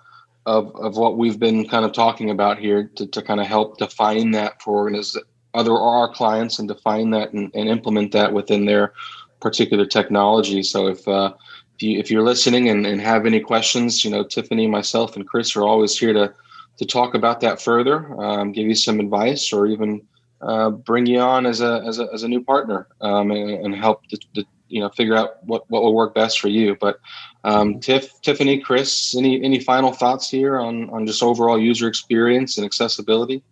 of 0.45 0.75
of 0.75 0.97
what 0.97 1.17
we've 1.17 1.39
been 1.39 1.67
kind 1.67 1.85
of 1.85 1.93
talking 1.93 2.29
about 2.29 2.59
here 2.59 2.89
to, 2.95 3.05
to 3.07 3.21
kind 3.21 3.39
of 3.39 3.47
help 3.47 3.77
define 3.77 4.31
that 4.31 4.61
for 4.61 4.89
organiz- 4.89 5.17
other 5.53 5.73
our 5.73 6.13
clients 6.13 6.59
and 6.59 6.67
define 6.67 7.09
that 7.11 7.33
and, 7.33 7.51
and 7.53 7.69
implement 7.69 8.11
that 8.11 8.33
within 8.33 8.65
their 8.65 8.93
particular 9.39 9.85
technology. 9.85 10.63
So 10.63 10.87
if 10.87 11.07
uh, 11.07 11.33
if 11.75 11.83
you 11.83 11.99
if 11.99 12.11
you're 12.11 12.23
listening 12.23 12.69
and, 12.69 12.85
and 12.85 13.01
have 13.01 13.25
any 13.25 13.39
questions, 13.39 14.03
you 14.03 14.11
know, 14.11 14.23
Tiffany, 14.23 14.67
myself, 14.67 15.15
and 15.15 15.27
Chris 15.27 15.55
are 15.55 15.63
always 15.63 15.97
here 15.97 16.13
to 16.13 16.33
to 16.77 16.85
talk 16.85 17.13
about 17.13 17.41
that 17.41 17.61
further, 17.61 18.19
um, 18.21 18.53
give 18.53 18.65
you 18.67 18.75
some 18.75 18.99
advice, 18.99 19.51
or 19.51 19.67
even 19.67 20.01
uh, 20.41 20.69
bring 20.69 21.05
you 21.05 21.19
on 21.19 21.45
as 21.45 21.61
a 21.61 21.83
as 21.85 21.99
a, 21.99 22.07
as 22.13 22.23
a 22.23 22.27
new 22.27 22.43
partner 22.43 22.87
um, 23.01 23.31
and, 23.31 23.65
and, 23.65 23.75
help 23.75 24.07
to, 24.07 24.45
you 24.69 24.79
know 24.79 24.89
figure 24.89 25.15
out 25.15 25.43
what, 25.45 25.69
what 25.69 25.83
will 25.83 25.93
work 25.93 26.15
best 26.15 26.39
for 26.39 26.47
you. 26.47 26.77
But 26.79 26.99
um, 27.43 27.79
Tiff, 27.79 28.21
Tiffany, 28.21 28.59
Chris, 28.59 29.15
any 29.17 29.43
any 29.43 29.59
final 29.59 29.91
thoughts 29.91 30.29
here 30.29 30.59
on 30.59 30.89
on 30.89 31.05
just 31.05 31.21
overall 31.23 31.59
user 31.59 31.87
experience 31.87 32.57
and 32.57 32.65
accessibility? 32.65 33.43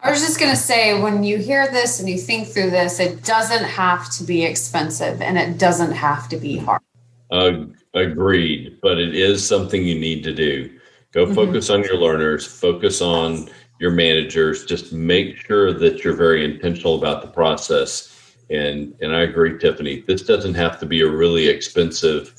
I 0.00 0.10
was 0.10 0.20
just 0.20 0.38
going 0.38 0.52
to 0.52 0.56
say, 0.56 1.00
when 1.00 1.24
you 1.24 1.38
hear 1.38 1.68
this 1.70 1.98
and 1.98 2.08
you 2.08 2.16
think 2.16 2.46
through 2.46 2.70
this, 2.70 3.00
it 3.00 3.24
doesn't 3.24 3.64
have 3.64 4.10
to 4.12 4.24
be 4.24 4.44
expensive 4.44 5.20
and 5.20 5.36
it 5.36 5.58
doesn't 5.58 5.90
have 5.90 6.28
to 6.28 6.36
be 6.36 6.56
hard. 6.56 6.82
Uh, 7.32 7.64
agreed, 7.94 8.78
but 8.80 8.98
it 8.98 9.14
is 9.14 9.46
something 9.46 9.84
you 9.84 9.98
need 9.98 10.22
to 10.22 10.32
do. 10.32 10.70
Go 11.12 11.24
mm-hmm. 11.24 11.34
focus 11.34 11.68
on 11.68 11.82
your 11.82 11.96
learners, 11.96 12.46
focus 12.46 13.02
on 13.02 13.48
your 13.80 13.90
managers. 13.90 14.64
Just 14.64 14.92
make 14.92 15.36
sure 15.36 15.72
that 15.72 16.04
you're 16.04 16.14
very 16.14 16.44
intentional 16.44 16.96
about 16.96 17.22
the 17.22 17.28
process. 17.28 18.21
And 18.50 18.94
and 19.00 19.14
I 19.14 19.22
agree, 19.22 19.58
Tiffany. 19.58 20.04
This 20.06 20.22
doesn't 20.22 20.54
have 20.54 20.78
to 20.80 20.86
be 20.86 21.00
a 21.00 21.10
really 21.10 21.48
expensive 21.48 22.34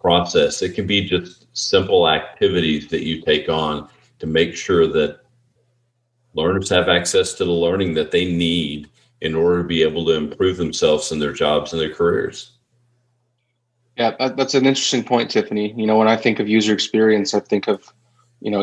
process. 0.00 0.62
It 0.62 0.74
can 0.74 0.86
be 0.86 1.06
just 1.06 1.46
simple 1.56 2.08
activities 2.08 2.88
that 2.88 3.04
you 3.04 3.20
take 3.20 3.48
on 3.48 3.88
to 4.20 4.26
make 4.26 4.54
sure 4.54 4.86
that 4.86 5.20
learners 6.34 6.68
have 6.70 6.88
access 6.88 7.34
to 7.34 7.44
the 7.44 7.50
learning 7.50 7.94
that 7.94 8.10
they 8.10 8.30
need 8.30 8.88
in 9.20 9.34
order 9.34 9.62
to 9.62 9.68
be 9.68 9.82
able 9.82 10.06
to 10.06 10.12
improve 10.12 10.56
themselves 10.56 11.10
in 11.10 11.18
their 11.18 11.32
jobs 11.32 11.72
and 11.72 11.82
their 11.82 11.92
careers. 11.92 12.52
Yeah, 13.96 14.14
that, 14.20 14.36
that's 14.36 14.54
an 14.54 14.64
interesting 14.64 15.02
point, 15.02 15.30
Tiffany. 15.30 15.74
You 15.76 15.86
know, 15.86 15.98
when 15.98 16.06
I 16.06 16.16
think 16.16 16.38
of 16.38 16.48
user 16.48 16.72
experience, 16.72 17.34
I 17.34 17.40
think 17.40 17.66
of, 17.66 17.92
you 18.40 18.52
know, 18.52 18.60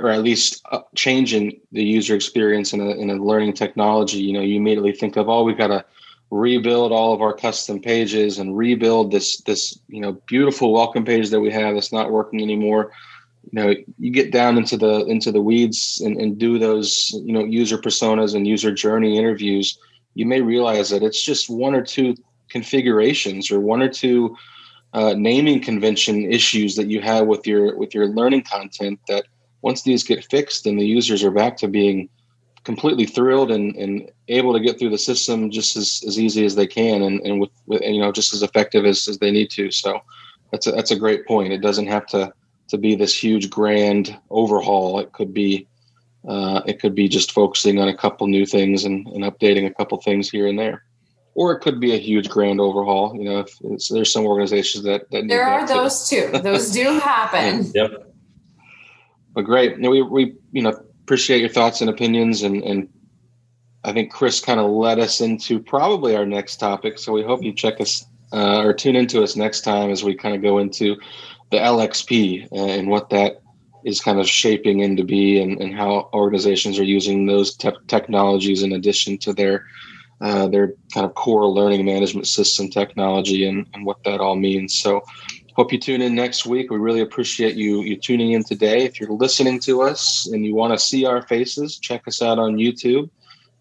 or 0.00 0.10
at 0.10 0.22
least 0.22 0.64
changing 0.94 1.60
the 1.72 1.82
user 1.82 2.14
experience 2.14 2.72
in 2.72 2.80
a, 2.80 2.90
in 2.90 3.10
a 3.10 3.14
learning 3.14 3.54
technology. 3.54 4.18
You 4.18 4.34
know, 4.34 4.42
you 4.42 4.56
immediately 4.56 4.92
think 4.92 5.16
of, 5.16 5.28
oh, 5.28 5.42
we've 5.42 5.58
got 5.58 5.68
to 5.68 5.84
rebuild 6.30 6.92
all 6.92 7.14
of 7.14 7.22
our 7.22 7.32
custom 7.32 7.80
pages 7.80 8.38
and 8.38 8.56
rebuild 8.56 9.12
this 9.12 9.40
this 9.42 9.78
you 9.88 10.00
know 10.00 10.12
beautiful 10.26 10.72
welcome 10.72 11.04
page 11.04 11.30
that 11.30 11.40
we 11.40 11.50
have 11.50 11.74
that's 11.74 11.92
not 11.92 12.10
working 12.10 12.42
anymore. 12.42 12.92
You 13.52 13.62
know 13.62 13.74
you 13.98 14.10
get 14.10 14.32
down 14.32 14.58
into 14.58 14.76
the 14.76 15.06
into 15.06 15.30
the 15.30 15.42
weeds 15.42 16.00
and, 16.04 16.20
and 16.20 16.36
do 16.38 16.58
those 16.58 17.10
you 17.24 17.32
know 17.32 17.44
user 17.44 17.78
personas 17.78 18.34
and 18.34 18.46
user 18.46 18.72
journey 18.72 19.16
interviews 19.16 19.78
you 20.16 20.24
may 20.24 20.40
realize 20.40 20.90
that 20.90 21.02
it's 21.02 21.22
just 21.22 21.48
one 21.48 21.74
or 21.74 21.82
two 21.82 22.16
configurations 22.48 23.50
or 23.50 23.60
one 23.60 23.82
or 23.82 23.88
two 23.88 24.36
uh, 24.94 25.14
naming 25.16 25.60
convention 25.60 26.32
issues 26.32 26.74
that 26.74 26.88
you 26.88 27.00
have 27.00 27.26
with 27.26 27.46
your 27.46 27.76
with 27.76 27.94
your 27.94 28.06
learning 28.08 28.42
content 28.42 28.98
that 29.06 29.26
once 29.62 29.82
these 29.82 30.02
get 30.02 30.24
fixed 30.24 30.64
then 30.64 30.76
the 30.76 30.86
users 30.86 31.22
are 31.22 31.30
back 31.30 31.56
to 31.56 31.68
being 31.68 32.08
completely 32.66 33.06
thrilled 33.06 33.52
and, 33.52 33.76
and 33.76 34.10
able 34.26 34.52
to 34.52 34.58
get 34.58 34.76
through 34.76 34.90
the 34.90 34.98
system 34.98 35.52
just 35.52 35.76
as, 35.76 36.02
as 36.04 36.18
easy 36.18 36.44
as 36.44 36.56
they 36.56 36.66
can 36.66 37.00
and, 37.00 37.20
and 37.20 37.40
with, 37.40 37.50
with 37.66 37.80
you 37.80 38.00
know 38.00 38.10
just 38.10 38.34
as 38.34 38.42
effective 38.42 38.84
as, 38.84 39.06
as 39.06 39.18
they 39.18 39.30
need 39.30 39.48
to 39.48 39.70
so 39.70 40.00
that's 40.50 40.66
a, 40.66 40.72
that's 40.72 40.90
a 40.90 40.98
great 40.98 41.24
point 41.26 41.52
it 41.52 41.62
doesn't 41.62 41.86
have 41.86 42.04
to 42.06 42.30
to 42.66 42.76
be 42.76 42.96
this 42.96 43.16
huge 43.16 43.48
grand 43.48 44.18
overhaul 44.30 44.98
it 44.98 45.12
could 45.12 45.32
be 45.32 45.64
uh, 46.28 46.60
it 46.66 46.80
could 46.80 46.92
be 46.92 47.08
just 47.08 47.30
focusing 47.30 47.78
on 47.78 47.86
a 47.86 47.96
couple 47.96 48.26
new 48.26 48.44
things 48.44 48.84
and, 48.84 49.06
and 49.06 49.22
updating 49.22 49.64
a 49.64 49.72
couple 49.72 49.96
things 50.00 50.28
here 50.28 50.48
and 50.48 50.58
there 50.58 50.82
or 51.36 51.52
it 51.52 51.60
could 51.60 51.78
be 51.78 51.94
a 51.94 51.98
huge 51.98 52.30
grand 52.30 52.62
overhaul. 52.62 53.14
You 53.14 53.24
know, 53.24 53.40
if 53.40 53.88
there's 53.90 54.10
some 54.10 54.24
organizations 54.24 54.84
that, 54.84 55.10
that 55.10 55.28
there 55.28 55.46
are 55.46 55.68
those 55.68 56.08
too. 56.08 56.30
Those 56.42 56.70
do 56.70 56.98
happen. 56.98 57.70
yep. 57.74 58.10
But 59.34 59.42
great. 59.42 59.72
You 59.72 59.82
know, 59.82 59.90
we 59.90 60.00
we 60.00 60.34
you 60.52 60.62
know 60.62 60.85
appreciate 61.06 61.38
your 61.38 61.48
thoughts 61.48 61.80
and 61.80 61.88
opinions, 61.88 62.42
and 62.42 62.64
and 62.64 62.88
I 63.84 63.92
think 63.92 64.12
Chris 64.12 64.40
kind 64.40 64.58
of 64.58 64.68
led 64.68 64.98
us 64.98 65.20
into 65.20 65.60
probably 65.60 66.16
our 66.16 66.26
next 66.26 66.56
topic. 66.56 66.98
So 66.98 67.12
we 67.12 67.22
hope 67.22 67.44
you 67.44 67.54
check 67.54 67.80
us 67.80 68.04
uh, 68.32 68.58
or 68.58 68.74
tune 68.74 68.96
into 68.96 69.22
us 69.22 69.36
next 69.36 69.60
time 69.60 69.90
as 69.90 70.02
we 70.02 70.16
kind 70.16 70.34
of 70.34 70.42
go 70.42 70.58
into 70.58 70.96
the 71.52 71.58
LXP 71.58 72.48
and 72.50 72.88
what 72.88 73.08
that 73.10 73.40
is 73.84 74.00
kind 74.00 74.18
of 74.18 74.28
shaping 74.28 74.80
into 74.80 75.04
be 75.04 75.40
and, 75.40 75.62
and 75.62 75.72
how 75.72 76.10
organizations 76.12 76.76
are 76.76 76.84
using 76.84 77.26
those 77.26 77.54
te- 77.54 77.70
technologies 77.86 78.64
in 78.64 78.72
addition 78.72 79.16
to 79.18 79.32
their 79.32 79.64
uh, 80.20 80.48
their 80.48 80.74
kind 80.92 81.06
of 81.06 81.14
core 81.14 81.46
learning 81.46 81.84
management 81.84 82.26
system 82.26 82.68
technology 82.68 83.46
and, 83.46 83.68
and 83.74 83.86
what 83.86 84.02
that 84.02 84.18
all 84.18 84.34
means. 84.34 84.74
So 84.74 85.02
hope 85.56 85.72
you 85.72 85.78
tune 85.78 86.02
in 86.02 86.14
next 86.14 86.44
week. 86.44 86.70
We 86.70 86.76
really 86.76 87.00
appreciate 87.00 87.56
you 87.56 87.80
you 87.80 87.96
tuning 87.96 88.32
in 88.32 88.44
today. 88.44 88.84
If 88.84 89.00
you're 89.00 89.10
listening 89.10 89.58
to 89.60 89.82
us 89.82 90.28
and 90.30 90.44
you 90.44 90.54
want 90.54 90.74
to 90.74 90.78
see 90.78 91.06
our 91.06 91.22
faces, 91.22 91.78
check 91.78 92.06
us 92.06 92.20
out 92.20 92.38
on 92.38 92.56
YouTube. 92.56 93.08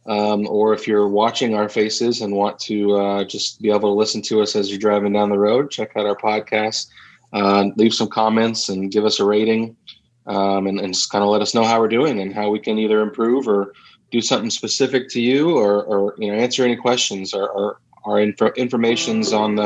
Um, 0.05 0.45
or 0.47 0.73
if 0.73 0.87
you're 0.87 1.07
watching 1.07 1.55
our 1.55 1.67
faces 1.67 2.21
and 2.21 2.35
want 2.35 2.59
to 2.59 2.95
uh, 2.95 3.23
just 3.23 3.61
be 3.61 3.69
able 3.69 3.89
to 3.89 3.99
listen 3.99 4.21
to 4.23 4.41
us 4.41 4.55
as 4.55 4.69
you're 4.69 4.77
driving 4.77 5.13
down 5.13 5.29
the 5.29 5.39
road, 5.39 5.71
check 5.71 5.93
out 5.95 6.05
our 6.05 6.17
podcast. 6.17 6.87
Uh, 7.33 7.69
leave 7.77 7.93
some 7.93 8.09
comments 8.09 8.69
and 8.69 8.91
give 8.91 9.03
us 9.03 9.19
a 9.19 9.25
rating 9.25 9.75
um, 10.27 10.67
and, 10.67 10.79
and 10.79 10.93
just 10.93 11.09
kind 11.09 11.23
of 11.23 11.29
let 11.29 11.41
us 11.41 11.55
know 11.55 11.63
how 11.63 11.79
we're 11.79 11.87
doing 11.87 12.19
and 12.19 12.35
how 12.35 12.49
we 12.49 12.59
can 12.59 12.77
either 12.77 13.01
improve 13.01 13.47
or 13.47 13.73
do 14.11 14.21
something 14.21 14.51
specific 14.51 15.09
to 15.09 15.19
you 15.19 15.57
or, 15.57 15.83
or 15.83 16.13
you 16.17 16.31
know 16.31 16.37
answer 16.37 16.63
any 16.63 16.75
questions 16.75 17.33
or, 17.33 17.49
or 17.49 17.79
our 18.05 18.19
info, 18.19 18.47
information's 18.51 19.33
on 19.33 19.55
the 19.55 19.65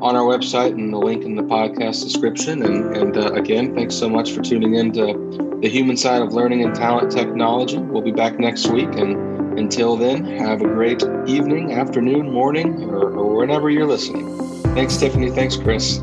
on 0.00 0.16
our 0.16 0.24
website 0.24 0.72
and 0.72 0.92
the 0.92 0.98
link 0.98 1.24
in 1.24 1.34
the 1.34 1.42
podcast 1.42 2.02
description. 2.02 2.62
And, 2.62 2.96
and 2.96 3.16
uh, 3.16 3.32
again 3.32 3.74
thanks 3.74 3.94
so 3.94 4.08
much 4.08 4.32
for 4.32 4.42
tuning 4.42 4.74
in 4.74 4.92
to 4.92 5.58
the 5.60 5.68
human 5.68 5.96
side 5.96 6.22
of 6.22 6.32
learning 6.32 6.64
and 6.64 6.74
talent 6.74 7.10
technology. 7.10 7.78
We'll 7.78 8.02
be 8.02 8.12
back 8.12 8.38
next 8.38 8.68
week. 8.68 8.88
And 8.94 9.58
until 9.58 9.96
then 9.96 10.24
have 10.38 10.62
a 10.62 10.68
great 10.68 11.02
evening 11.26 11.72
afternoon 11.72 12.30
morning 12.30 12.84
or, 12.84 13.12
or 13.12 13.36
whenever 13.36 13.70
you're 13.70 13.86
listening. 13.86 14.36
Thanks 14.74 14.96
tiffany. 14.96 15.30
Thanks 15.30 15.56
chris. 15.56 15.98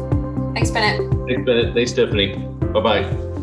Thanks 0.54 0.72
bennett. 0.72 1.12
Thanks 1.28 1.46
bennett. 1.46 1.74
Thanks 1.74 1.92
tiffany. 1.94 2.36
Bye-bye 2.74 3.37